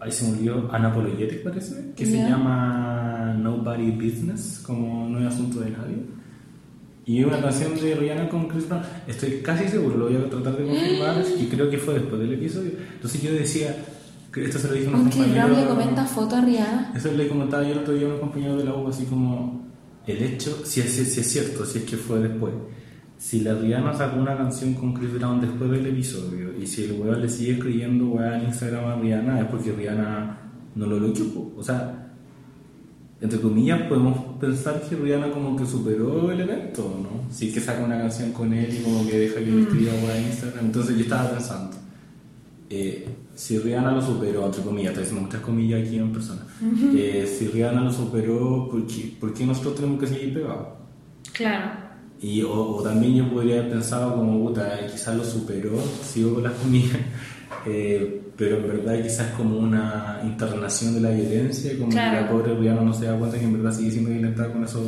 [0.00, 2.30] ahí se me olvidó, Unapologetic parece, que se Ya.
[2.30, 5.96] llama Nobody Business, como no es asunto de nadie.
[7.04, 10.56] Y una canción de Rihanna con Chris Brown, estoy casi seguro, lo voy a tratar
[10.56, 12.70] de confirmar, y creo que fue después del episodio.
[12.94, 13.76] Entonces yo decía,
[14.32, 16.92] que esto se lo dije a un Aunque Brown le comenta foto a Rihanna.
[16.94, 19.68] eso le comentaba yo el otro día a un compañero de la U, así como
[20.06, 22.52] el hecho, si es, si es cierto, si es que fue después,
[23.20, 26.92] si la Rihanna sacó una canción con Chris Brown después del episodio y si el
[26.92, 30.38] weón le sigue escribiendo weá en Instagram a Rihanna es porque Rihanna
[30.74, 31.52] no lo lo po.
[31.58, 32.08] O sea,
[33.20, 37.30] entre comillas podemos pensar que Rihanna como que superó el evento, ¿no?
[37.30, 39.92] Si es que saca una canción con él y como que deja que le escriba
[40.02, 40.64] weá en Instagram.
[40.64, 41.76] Entonces yo estaba pensando,
[42.70, 43.06] eh,
[43.40, 46.42] si Rihanna lo superó, entre comillas, estoy haciendo muchas comillas aquí en persona,
[46.94, 50.68] eh, si Rihanna lo superó, ¿por qué, por qué nosotros tenemos que seguir pegados?
[51.32, 51.70] Claro.
[52.20, 55.70] Y, o, o también yo podría haber pensado como, puta, eh, quizás lo superó,
[56.02, 56.98] sigo con las comillas,
[57.66, 62.16] eh, pero en verdad quizás como una internación de la violencia, como Claro.
[62.18, 64.64] que la pobre Rihanna no se da cuenta que en verdad sigue siendo violentada con
[64.64, 64.82] esos,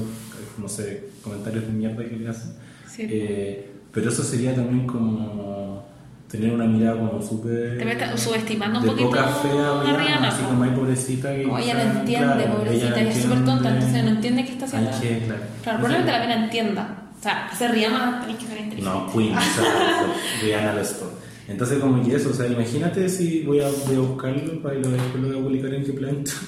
[0.59, 2.53] no sé, comentarios de mierda que le hacen.
[2.86, 3.07] Sí.
[3.09, 5.90] Eh, pero eso sería también como
[6.33, 7.76] tener una mirada como súper...
[7.76, 11.37] Te está subestimando un de poquito poca fe a Rihanna, Rihanna, así como hay pobrecita
[11.37, 11.43] que...
[11.43, 14.64] Como ella no entiende, claro, pobrecita, ella es súper tonta, entonces no entiende qué está
[14.64, 14.91] haciendo.
[14.91, 15.43] Hay que, claro.
[15.62, 17.03] Claro, probablemente la mina entienda.
[17.18, 18.91] O sea, se ría más, tenés que ser inteligente.
[18.91, 21.12] No, Queen, o sea, Rihanna lo es todo.
[21.49, 24.89] Entonces, como que eso, o sea, imagínate si voy a, voy a buscarlo para lo,
[24.89, 26.33] después lo voy a publicar en qué planeta.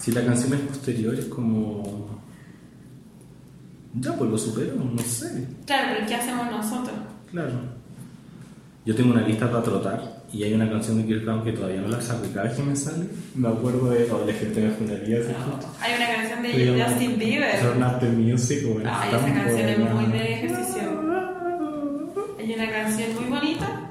[0.00, 2.08] Si la canción es posterior, es como.
[3.96, 5.46] Ya, pues lo supero, no sé.
[5.66, 6.96] Claro, pero ¿qué hacemos nosotros?
[7.30, 7.79] Claro.
[8.86, 11.80] Yo tengo una lista para trotar y hay una canción de Kirk Brown que todavía
[11.82, 14.10] no la saco y cada vez que me sale, me acuerdo de.
[14.10, 15.34] Oh, la gente me fundaría ese
[15.80, 17.60] Hay una canción de Justin Bieber.
[17.60, 18.60] Turn Up the Music.
[18.86, 19.94] Ay, Está esa canción es buena.
[19.94, 20.80] muy de ejercicio.
[22.38, 23.90] Hay una canción muy bonita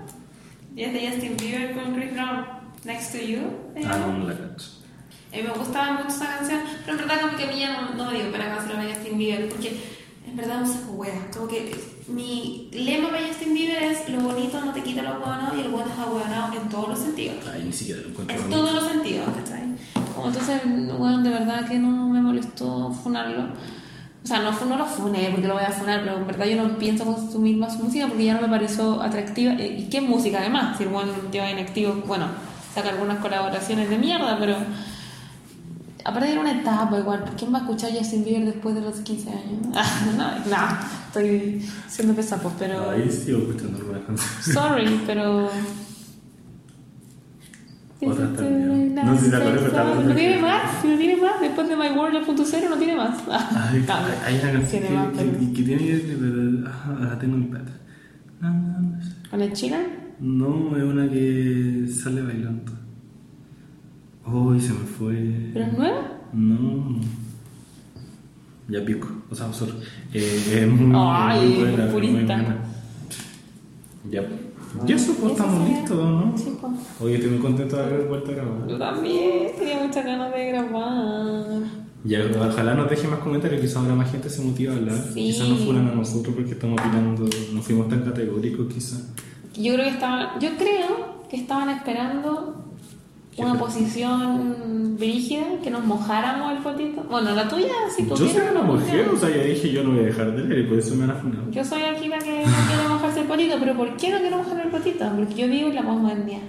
[0.75, 2.45] y es de Justin Bieber con Chris Brown,
[2.85, 3.39] Next to You.
[3.75, 4.65] se Ah, no, no la cacho.
[5.31, 7.81] A mí me gustaba mucho esa canción, pero en verdad como que a mí ya
[7.81, 9.77] no, no me dio pena cancelar a Justin Bieber, porque
[10.27, 11.27] en verdad no saco wea.
[11.31, 11.71] Como que
[12.10, 15.70] mi lema para Justin Bieber es lo bonito no te quita lo bueno y el
[15.70, 17.38] bueno es abuenado en todos los sentidos.
[17.53, 18.60] Ay, ni siquiera lo encuentro En bonito.
[18.62, 19.64] todos los sentidos, ¿cachai?
[20.16, 20.62] Como entonces,
[20.97, 23.43] bueno, de verdad que no me molestó funarlo.
[24.22, 26.62] O sea, no, no lo funé porque lo voy a funar, pero en verdad yo
[26.62, 29.53] no pienso consumir más música porque ya no me pareció atractiva.
[29.53, 30.78] Eh, ¿Y qué música además?
[30.78, 32.28] Si el bueno lleva inactivo, bueno,
[32.76, 34.57] saca algunas colaboraciones de mierda, pero
[36.05, 37.23] aparte era una etapa igual.
[37.37, 39.67] ¿Quién va a escuchar Justin Bieber después de los 15 años?
[40.17, 40.77] no, no,
[41.07, 42.91] estoy siendo pesado, pero...
[42.91, 44.45] Ahí sigo escuchando algunas canciones.
[44.45, 45.49] Sorry, pero...
[47.99, 48.95] También.
[48.95, 51.41] No sé si te acuerdas, pero estaba No tiene más, no tiene más.
[51.41, 53.17] Después de My World 2.0 no tiene más.
[53.29, 53.95] Ay, No,
[54.25, 56.63] hay una canción tiene más, que, que, que tiene.
[56.65, 57.71] Ah, la tengo en mi pata.
[58.39, 59.11] No, no, no sé.
[59.29, 59.79] ¿Con el China?
[60.19, 62.71] No, es una que sale bailando.
[64.32, 65.51] Uy, se me fue.
[65.53, 66.01] ¿Pero es nueva?
[66.34, 66.99] No.
[68.67, 69.07] Ya pico.
[69.32, 69.73] O sea, sorry.
[70.13, 71.86] Eh, muy, Ay, muy buena.
[71.91, 72.57] muy buena.
[74.09, 74.23] Ya.
[74.88, 76.38] Y eso, pues estamos listos, ¿no?
[76.38, 76.73] Sí, pues.
[77.01, 78.67] Oye, estoy muy contento de haber vuelto a grabar.
[78.67, 81.61] Yo también tenía muchas ganas de grabar.
[82.03, 84.95] Ya, ojalá nos deje más comentarios, quizás ahora más gente se motiva a hablar.
[85.13, 85.32] Sí.
[85.32, 89.11] Quizás nos fueran a nosotros porque estamos opinando, no fuimos tan categóricos quizás.
[89.55, 92.68] Yo creo que estaban, yo creo que estaban esperando
[93.41, 97.03] una posición brígida, que nos mojáramos el potito.
[97.03, 99.83] Bueno, la tuya, si tú Yo soy una la mujer, o sea, ya dije yo
[99.83, 101.49] no voy a dejar de leer y por eso me han afunado.
[101.49, 104.37] Yo soy aquí la que no quiere mojarse el potito, pero ¿por qué no quiero
[104.37, 105.09] mojar el potito?
[105.15, 106.39] Porque yo vivo en la posmodernidad.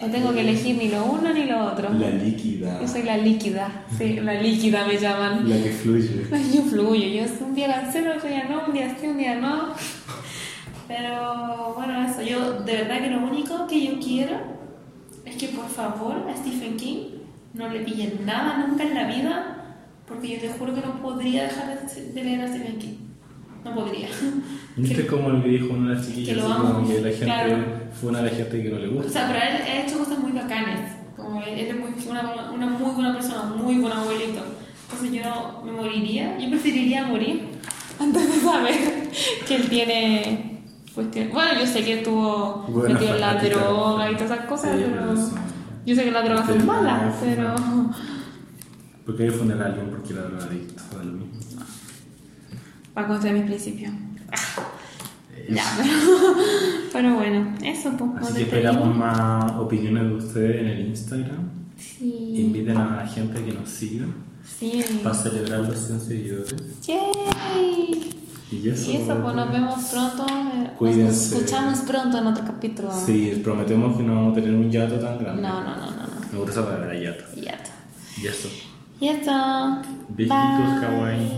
[0.00, 1.92] No tengo que elegir ni lo uno ni lo otro.
[1.92, 5.48] La líquida, Yo soy la líquida, sí, la líquida me llaman.
[5.48, 6.26] la que fluye.
[6.54, 9.74] Yo fluyo, yo un día cancelo, otro día no, un día sí, un día no.
[10.88, 14.38] Pero bueno, eso, yo de verdad que lo único que yo quiero
[15.28, 17.18] es que por favor a Stephen King
[17.54, 19.76] no le pille nada nunca en la vida,
[20.06, 22.94] porque yo te juro que no podría dejar de, leer a Stephen King.
[23.64, 24.08] No podría.
[24.76, 26.36] ¿Viste como que dijo una de las que chiquillas?
[26.36, 27.56] lo como amo, que la gente claro.
[27.92, 29.10] fue una de las gente que no le O gusta.
[29.10, 30.92] sea, pero él ha hecho cosas muy bacanes.
[31.16, 34.40] Como él es muy, una, una muy buena persona, muy buen abuelito.
[34.84, 37.42] Entonces yo me moriría, yo preferiría morir
[37.98, 38.74] antes de saber
[39.46, 40.57] que él tiene
[40.98, 41.32] cuestiones.
[41.32, 44.84] Bueno, yo sé que estuvo Buena metido en la droga y todas esas cosas, Sí,
[44.90, 45.16] pero.
[45.16, 45.32] sí.
[45.86, 47.54] Yo sé que las drogas son malas, pero.
[49.06, 50.82] Porque hay funeral a alguien porque era drogadicto.
[50.96, 51.62] da lo mismo.
[52.96, 53.92] Va contra mis principios.
[55.48, 55.92] Ya, pero.
[56.92, 58.10] Pero bueno, eso, pues.
[58.16, 58.74] Así que despedimos.
[58.74, 61.48] esperamos más opiniones de ustedes en el Instagram.
[61.76, 62.32] Sí.
[62.36, 64.06] Inviten a la gente que nos siga
[64.58, 64.82] Sí.
[65.02, 66.54] para celebrar los 100 seguidores.
[66.86, 68.14] Yay.
[68.50, 68.90] Y eso.
[68.90, 70.26] Y eso, pues nos vemos pronto.
[70.28, 71.36] eh, Nos Cuídense.
[71.36, 72.90] escuchamos pronto en otro capítulo.
[73.04, 75.42] Sí, prometemos que no vamos a tener un yato tan grande.
[75.42, 76.32] No, no, no, no, no.
[76.32, 77.24] Me gusta esa palabra, yato.
[77.36, 77.70] Y ya está.
[78.22, 78.48] Y eso.
[79.00, 79.32] Y esto.
[80.08, 81.30] Besitos, kawaii.